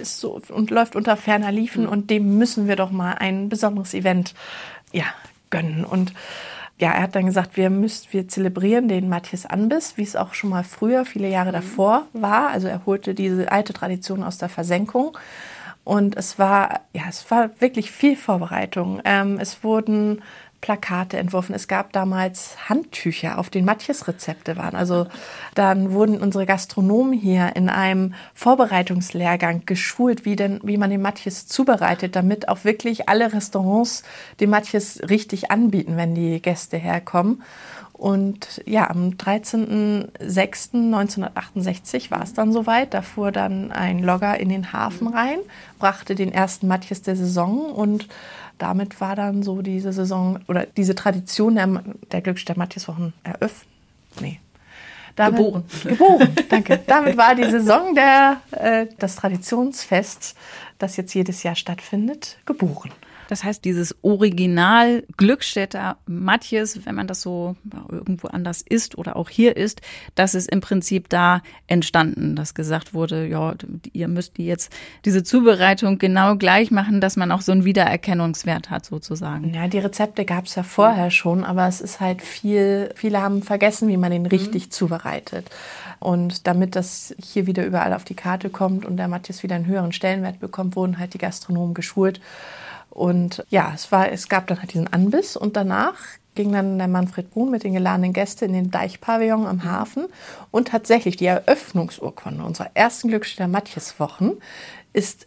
ist 0.00 0.20
so 0.20 0.40
und 0.48 0.70
läuft 0.70 0.94
unter 0.94 1.16
ferner 1.16 1.50
Liefen 1.50 1.82
mhm. 1.82 1.88
und 1.90 2.10
dem 2.10 2.38
müssen 2.38 2.68
wir 2.68 2.76
doch 2.76 2.92
mal 2.92 3.14
ein 3.14 3.48
besonderes 3.48 3.92
Event 3.92 4.34
ja, 4.92 5.04
gönnen. 5.50 5.84
Und 5.84 6.12
ja, 6.78 6.92
er 6.92 7.02
hat 7.02 7.14
dann 7.14 7.26
gesagt, 7.26 7.56
wir 7.56 7.68
müssen, 7.68 8.08
wir 8.10 8.26
zelebrieren 8.28 8.88
den 8.88 9.08
Matthias 9.08 9.44
Anbiss, 9.46 9.96
wie 9.96 10.02
es 10.02 10.16
auch 10.16 10.32
schon 10.34 10.50
mal 10.50 10.64
früher, 10.64 11.04
viele 11.04 11.28
Jahre 11.28 11.50
mhm. 11.50 11.54
davor 11.54 12.06
war. 12.12 12.48
Also 12.48 12.68
er 12.68 12.86
holte 12.86 13.14
diese 13.14 13.52
alte 13.52 13.72
Tradition 13.72 14.22
aus 14.22 14.38
der 14.38 14.48
Versenkung. 14.48 15.16
Und 15.84 16.16
es 16.16 16.38
war, 16.38 16.80
ja, 16.92 17.02
es 17.08 17.30
war 17.30 17.50
wirklich 17.60 17.90
viel 17.90 18.16
Vorbereitung. 18.16 19.00
Ähm, 19.04 19.38
es 19.40 19.64
wurden 19.64 20.22
Plakate 20.60 21.16
entworfen. 21.16 21.54
Es 21.54 21.68
gab 21.68 21.92
damals 21.92 22.56
Handtücher, 22.68 23.38
auf 23.38 23.48
denen 23.48 23.64
Matjes-Rezepte 23.64 24.56
waren. 24.56 24.76
Also 24.76 25.06
dann 25.54 25.92
wurden 25.92 26.20
unsere 26.20 26.44
Gastronomen 26.44 27.12
hier 27.12 27.56
in 27.56 27.68
einem 27.68 28.14
Vorbereitungslehrgang 28.34 29.62
geschult, 29.64 30.24
wie 30.24 30.36
denn, 30.36 30.60
wie 30.62 30.76
man 30.76 30.90
den 30.90 31.00
Matjes 31.02 31.46
zubereitet, 31.46 32.14
damit 32.14 32.48
auch 32.48 32.64
wirklich 32.64 33.08
alle 33.08 33.32
Restaurants 33.32 34.02
den 34.38 34.50
Matjes 34.50 35.00
richtig 35.08 35.50
anbieten, 35.50 35.96
wenn 35.96 36.14
die 36.14 36.42
Gäste 36.42 36.76
herkommen. 36.76 37.42
Und 38.00 38.62
ja, 38.64 38.88
am 38.88 39.10
13.06.1968 39.10 42.10
war 42.10 42.22
es 42.22 42.32
dann 42.32 42.50
soweit. 42.50 42.94
Da 42.94 43.02
fuhr 43.02 43.30
dann 43.30 43.72
ein 43.72 44.02
Logger 44.02 44.40
in 44.40 44.48
den 44.48 44.72
Hafen 44.72 45.08
rein, 45.08 45.40
brachte 45.78 46.14
den 46.14 46.32
ersten 46.32 46.66
Matjes 46.66 47.02
der 47.02 47.14
Saison 47.14 47.70
und 47.70 48.08
damit 48.56 49.02
war 49.02 49.16
dann 49.16 49.42
so 49.42 49.60
diese 49.60 49.92
Saison 49.92 50.38
oder 50.48 50.64
diese 50.64 50.94
Tradition 50.94 51.56
der, 51.56 51.82
der 52.10 52.22
Glückstadt 52.22 52.56
Matjeswochen 52.56 53.12
eröffnet. 53.22 53.68
Nee. 54.18 54.40
Damit, 55.14 55.36
geboren. 55.36 55.64
Geboren, 55.84 56.34
danke. 56.48 56.80
Damit 56.86 57.18
war 57.18 57.34
die 57.34 57.50
Saison 57.50 57.94
der, 57.94 58.40
äh, 58.52 58.86
das 58.98 59.16
Traditionsfest, 59.16 60.36
das 60.78 60.96
jetzt 60.96 61.12
jedes 61.12 61.42
Jahr 61.42 61.54
stattfindet, 61.54 62.38
geboren. 62.46 62.92
Das 63.30 63.44
heißt, 63.44 63.64
dieses 63.64 63.94
Original 64.02 65.04
Glückstädter 65.16 65.98
Matjes, 66.06 66.84
wenn 66.84 66.96
man 66.96 67.06
das 67.06 67.22
so 67.22 67.54
irgendwo 67.88 68.26
anders 68.26 68.60
ist 68.60 68.98
oder 68.98 69.14
auch 69.14 69.28
hier 69.28 69.56
ist, 69.56 69.82
das 70.16 70.34
ist 70.34 70.50
im 70.50 70.60
Prinzip 70.60 71.08
da 71.08 71.40
entstanden, 71.68 72.34
dass 72.34 72.54
gesagt 72.54 72.92
wurde, 72.92 73.28
ja, 73.28 73.54
ihr 73.92 74.08
müsst 74.08 74.36
die 74.36 74.46
jetzt 74.46 74.72
diese 75.04 75.22
Zubereitung 75.22 75.98
genau 75.98 76.34
gleich 76.34 76.72
machen, 76.72 77.00
dass 77.00 77.16
man 77.16 77.30
auch 77.30 77.40
so 77.40 77.52
einen 77.52 77.64
Wiedererkennungswert 77.64 78.68
hat 78.68 78.84
sozusagen. 78.84 79.54
Ja, 79.54 79.68
die 79.68 79.78
Rezepte 79.78 80.24
gab 80.24 80.46
es 80.46 80.56
ja 80.56 80.64
vorher 80.64 81.12
schon, 81.12 81.44
aber 81.44 81.68
es 81.68 81.80
ist 81.80 82.00
halt 82.00 82.22
viel, 82.22 82.90
viele 82.96 83.22
haben 83.22 83.44
vergessen, 83.44 83.86
wie 83.86 83.96
man 83.96 84.10
den 84.10 84.26
richtig 84.26 84.66
mhm. 84.66 84.70
zubereitet. 84.72 85.50
Und 86.00 86.48
damit 86.48 86.74
das 86.74 87.14
hier 87.22 87.46
wieder 87.46 87.64
überall 87.64 87.92
auf 87.92 88.02
die 88.02 88.14
Karte 88.14 88.50
kommt 88.50 88.84
und 88.84 88.96
der 88.96 89.06
Matjes 89.06 89.44
wieder 89.44 89.54
einen 89.54 89.66
höheren 89.66 89.92
Stellenwert 89.92 90.40
bekommt, 90.40 90.74
wurden 90.74 90.98
halt 90.98 91.14
die 91.14 91.18
Gastronomen 91.18 91.74
geschult. 91.74 92.20
Und 92.90 93.44
ja, 93.48 93.72
es 93.74 93.90
war, 93.92 94.10
es 94.10 94.28
gab 94.28 94.46
dann 94.48 94.60
halt 94.60 94.74
diesen 94.74 94.92
Anbiss 94.92 95.36
und 95.36 95.56
danach 95.56 95.96
ging 96.34 96.52
dann 96.52 96.78
der 96.78 96.88
Manfred 96.88 97.30
Brun 97.30 97.50
mit 97.50 97.64
den 97.64 97.72
geladenen 97.72 98.12
Gästen 98.12 98.46
in 98.46 98.52
den 98.52 98.70
Deichpavillon 98.70 99.46
am 99.46 99.64
Hafen 99.64 100.06
und 100.50 100.68
tatsächlich 100.68 101.16
die 101.16 101.26
Eröffnungsurkunde 101.26 102.44
unserer 102.44 102.70
ersten 102.74 103.08
Glückstädter 103.08 103.48
Matjeswochen 103.48 104.38
ist 104.92 105.26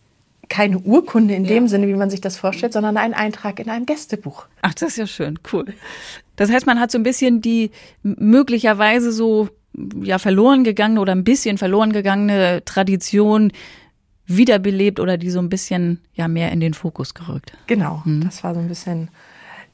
keine 0.50 0.78
Urkunde 0.80 1.34
in 1.34 1.46
dem 1.46 1.68
Sinne, 1.68 1.88
wie 1.88 1.96
man 1.96 2.10
sich 2.10 2.22
das 2.22 2.38
vorstellt, 2.38 2.74
sondern 2.74 2.98
ein 2.98 3.14
Eintrag 3.14 3.60
in 3.60 3.70
einem 3.70 3.86
Gästebuch. 3.86 4.46
Ach, 4.62 4.74
das 4.74 4.90
ist 4.90 4.98
ja 4.98 5.08
schön, 5.08 5.40
cool. 5.52 5.74
Das 6.36 6.52
heißt, 6.52 6.66
man 6.66 6.80
hat 6.80 6.92
so 6.92 6.98
ein 6.98 7.04
bisschen 7.04 7.42
die 7.42 7.72
möglicherweise 8.04 9.12
so 9.12 9.50
ja 10.02 10.20
verloren 10.20 10.64
gegangene 10.64 11.02
oder 11.02 11.14
ein 11.14 11.24
bisschen 11.24 11.58
verloren 11.58 11.92
gegangene 11.92 12.64
Tradition 12.66 13.52
wiederbelebt 14.38 15.00
oder 15.00 15.18
die 15.18 15.30
so 15.30 15.40
ein 15.40 15.50
bisschen 15.50 16.00
ja 16.14 16.28
mehr 16.28 16.52
in 16.52 16.60
den 16.60 16.74
Fokus 16.74 17.14
gerückt. 17.14 17.54
Genau, 17.68 18.02
mhm. 18.06 18.24
das 18.24 18.44
war 18.44 18.54
so 18.54 18.60
ein 18.60 18.68
bisschen 18.68 19.10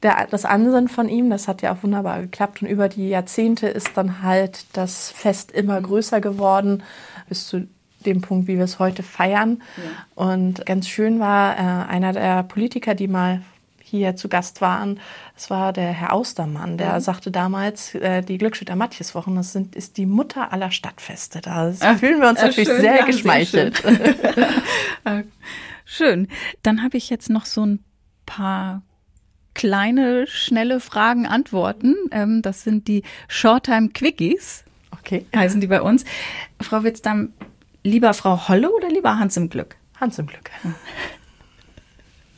der, 0.03 0.27
das 0.29 0.45
Ansinnen 0.45 0.87
von 0.87 1.09
ihm. 1.09 1.29
Das 1.29 1.47
hat 1.47 1.61
ja 1.61 1.73
auch 1.73 1.83
wunderbar 1.83 2.21
geklappt 2.21 2.61
und 2.61 2.67
über 2.67 2.89
die 2.89 3.09
Jahrzehnte 3.09 3.67
ist 3.67 3.91
dann 3.95 4.23
halt 4.23 4.65
das 4.73 5.11
Fest 5.11 5.51
immer 5.51 5.79
größer 5.81 6.21
geworden 6.21 6.83
bis 7.27 7.47
zu 7.47 7.67
dem 8.05 8.21
Punkt, 8.21 8.47
wie 8.47 8.57
wir 8.57 8.63
es 8.63 8.79
heute 8.79 9.03
feiern. 9.03 9.61
Ja. 9.77 10.23
Und 10.23 10.65
ganz 10.65 10.87
schön 10.87 11.19
war 11.19 11.57
äh, 11.57 11.89
einer 11.89 12.13
der 12.13 12.43
Politiker, 12.43 12.95
die 12.95 13.07
mal 13.07 13.41
hier 13.89 14.15
zu 14.15 14.29
Gast 14.29 14.61
waren. 14.61 14.99
Das 15.33 15.49
war 15.49 15.73
der 15.73 15.91
Herr 15.91 16.13
Austermann, 16.13 16.77
der 16.77 16.95
mhm. 16.95 16.99
sagte 16.99 17.31
damals, 17.31 17.95
äh, 17.95 18.21
die 18.21 18.37
Glückschütter 18.37 18.75
Matjeswochen, 18.75 19.35
das 19.35 19.53
sind, 19.53 19.75
ist 19.75 19.97
die 19.97 20.05
Mutter 20.05 20.53
aller 20.53 20.71
Stadtfeste. 20.71 21.41
Da 21.41 21.73
Ach, 21.79 21.97
fühlen 21.97 22.21
wir 22.21 22.29
uns 22.29 22.41
natürlich 22.41 22.69
schön, 22.69 22.81
sehr 22.81 22.97
ja, 22.97 23.05
geschmeichelt. 23.05 23.77
Sehr 23.77 23.95
schön. 25.05 25.31
Schön. 25.91 26.27
Dann 26.61 26.83
habe 26.83 26.97
ich 26.97 27.09
jetzt 27.09 27.31
noch 27.31 27.47
so 27.47 27.65
ein 27.65 27.83
paar 28.27 28.83
kleine, 29.55 30.27
schnelle 30.27 30.79
Fragen, 30.79 31.25
Antworten. 31.25 31.95
Ähm, 32.11 32.43
das 32.43 32.63
sind 32.63 32.87
die 32.87 33.01
Shorttime 33.27 33.89
Quickies. 33.89 34.65
Okay. 34.99 35.25
Heißen 35.35 35.59
die 35.59 35.67
bei 35.67 35.81
uns. 35.81 36.05
Frau 36.61 36.83
Witzdam, 36.83 37.33
lieber 37.83 38.13
Frau 38.13 38.47
Holle 38.47 38.71
oder 38.71 38.89
lieber 38.89 39.17
Hans 39.17 39.35
im 39.35 39.49
Glück? 39.49 39.77
Hans 39.99 40.19
im 40.19 40.27
Glück. 40.27 40.51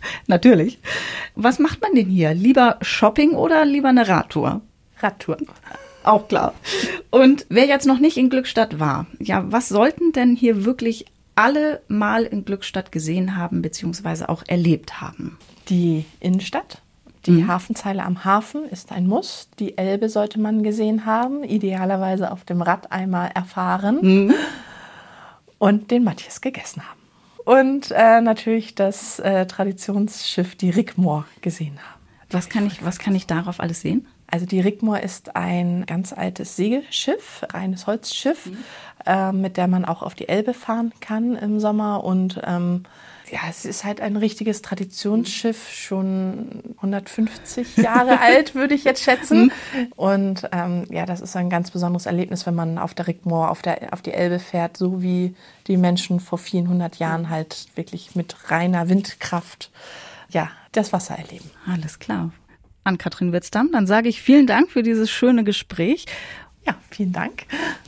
Natürlich. 0.27 0.79
Was 1.35 1.59
macht 1.59 1.81
man 1.81 1.95
denn 1.95 2.09
hier? 2.09 2.33
Lieber 2.33 2.77
Shopping 2.81 3.31
oder 3.31 3.65
lieber 3.65 3.89
eine 3.89 4.07
Radtour? 4.07 4.61
Radtour. 4.99 5.37
Auch 6.03 6.27
klar. 6.27 6.53
Und 7.09 7.45
wer 7.49 7.65
jetzt 7.65 7.85
noch 7.85 7.99
nicht 7.99 8.17
in 8.17 8.29
Glückstadt 8.29 8.79
war, 8.79 9.05
ja, 9.19 9.43
was 9.51 9.69
sollten 9.69 10.11
denn 10.13 10.35
hier 10.35 10.65
wirklich 10.65 11.05
alle 11.35 11.81
mal 11.87 12.23
in 12.23 12.45
Glückstadt 12.45 12.91
gesehen 12.91 13.37
haben, 13.37 13.61
beziehungsweise 13.61 14.29
auch 14.29 14.43
erlebt 14.47 15.01
haben? 15.01 15.37
Die 15.69 16.05
Innenstadt. 16.19 16.81
Die 17.27 17.31
mhm. 17.31 17.47
Hafenzeile 17.47 18.03
am 18.03 18.25
Hafen 18.25 18.65
ist 18.65 18.91
ein 18.91 19.05
Muss. 19.05 19.49
Die 19.59 19.77
Elbe 19.77 20.09
sollte 20.09 20.39
man 20.39 20.63
gesehen 20.63 21.05
haben, 21.05 21.43
idealerweise 21.43 22.31
auf 22.31 22.45
dem 22.45 22.63
Rad 22.63 22.91
einmal 22.91 23.29
erfahren 23.35 23.99
mhm. 24.01 24.33
und 25.59 25.91
den 25.91 26.03
Matthias 26.03 26.41
gegessen 26.41 26.81
haben 26.81 27.00
und 27.51 27.91
äh, 27.91 28.21
natürlich 28.21 28.75
das 28.75 29.19
äh, 29.19 29.45
Traditionsschiff, 29.45 30.55
die 30.55 30.69
Rickmoor, 30.69 31.25
gesehen 31.41 31.77
haben. 31.79 31.99
Was 32.29 32.47
kann, 32.47 32.65
ich, 32.65 32.85
was 32.85 32.97
kann 32.97 33.13
ich 33.13 33.27
darauf 33.27 33.59
alles 33.59 33.81
sehen? 33.81 34.07
Also 34.27 34.45
die 34.45 34.61
Rickmoor 34.61 35.01
ist 35.01 35.35
ein 35.35 35.85
ganz 35.85 36.13
altes 36.13 36.55
Segelschiff, 36.55 37.45
reines 37.51 37.87
Holzschiff, 37.87 38.45
mhm. 38.45 38.57
äh, 39.05 39.33
mit 39.33 39.57
der 39.57 39.67
man 39.67 39.83
auch 39.83 40.01
auf 40.01 40.15
die 40.15 40.29
Elbe 40.29 40.53
fahren 40.53 40.93
kann 41.01 41.35
im 41.35 41.59
Sommer 41.59 42.05
und 42.05 42.39
ähm, 42.45 42.83
ja, 43.31 43.39
es 43.49 43.63
ist 43.63 43.85
halt 43.85 44.01
ein 44.01 44.17
richtiges 44.17 44.61
Traditionsschiff, 44.61 45.71
schon 45.71 46.61
150 46.77 47.77
Jahre 47.77 48.19
alt, 48.21 48.55
würde 48.55 48.75
ich 48.75 48.83
jetzt 48.83 49.03
schätzen. 49.03 49.51
Mhm. 49.73 49.91
Und 49.95 50.49
ähm, 50.51 50.85
ja, 50.89 51.05
das 51.05 51.21
ist 51.21 51.35
ein 51.37 51.49
ganz 51.49 51.71
besonderes 51.71 52.05
Erlebnis, 52.05 52.45
wenn 52.45 52.55
man 52.55 52.77
auf 52.77 52.93
der 52.93 53.07
Rickmoor, 53.07 53.49
auf, 53.49 53.61
der, 53.61 53.93
auf 53.93 54.01
die 54.01 54.11
Elbe 54.11 54.39
fährt, 54.39 54.75
so 54.75 55.01
wie 55.01 55.33
die 55.67 55.77
Menschen 55.77 56.19
vor 56.19 56.37
vielen 56.37 56.67
hundert 56.67 56.97
Jahren 56.97 57.29
halt 57.29 57.67
wirklich 57.75 58.15
mit 58.15 58.51
reiner 58.51 58.89
Windkraft 58.89 59.71
ja, 60.29 60.49
das 60.73 60.91
Wasser 60.91 61.17
erleben. 61.17 61.49
Alles 61.65 61.99
klar. 61.99 62.31
An 62.83 62.97
Katrin 62.97 63.31
Witzdam, 63.31 63.69
dann 63.71 63.87
sage 63.87 64.09
ich 64.09 64.21
vielen 64.21 64.47
Dank 64.47 64.71
für 64.71 64.83
dieses 64.83 65.09
schöne 65.09 65.43
Gespräch. 65.43 66.05
Ja, 66.65 66.75
vielen 66.89 67.13
Dank. 67.13 67.45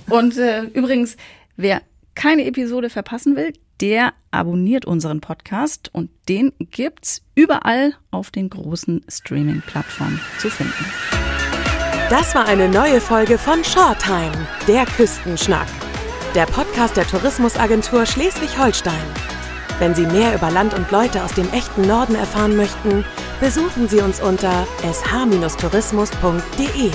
Und 0.10 0.38
äh, 0.38 0.64
übrigens, 0.64 1.18
wer 1.58 1.82
keine 2.16 2.46
Episode 2.46 2.90
verpassen 2.90 3.36
will, 3.36 3.54
der 3.82 4.14
abonniert 4.32 4.86
unseren 4.86 5.22
Podcast 5.22 5.90
und 5.94 6.10
den 6.30 6.54
gibt's 6.60 7.22
überall 7.36 7.94
auf 8.12 8.32
den 8.32 8.50
großen 8.50 9.06
Streaming-Plattformen 9.08 10.20
zu 10.40 10.50
finden. 10.50 10.86
Das 12.10 12.36
war 12.36 12.46
eine 12.46 12.70
neue 12.70 13.02
Folge 13.02 13.38
von 13.38 13.64
Shorttime, 13.64 14.48
der 14.68 14.86
Küstenschnack. 14.86 15.68
Der 16.36 16.46
Podcast 16.46 16.98
der 16.98 17.08
Tourismusagentur 17.08 18.06
Schleswig-Holstein. 18.06 18.94
Wenn 19.80 19.96
Sie 19.96 20.06
mehr 20.06 20.36
über 20.36 20.52
Land 20.52 20.74
und 20.74 20.92
Leute 20.92 21.24
aus 21.24 21.34
dem 21.34 21.50
echten 21.52 21.88
Norden 21.88 22.16
erfahren 22.16 22.56
möchten, 22.56 23.06
besuchen 23.40 23.88
Sie 23.88 24.02
uns 24.02 24.22
unter 24.22 24.68
sh-tourismus.de. 24.84 26.92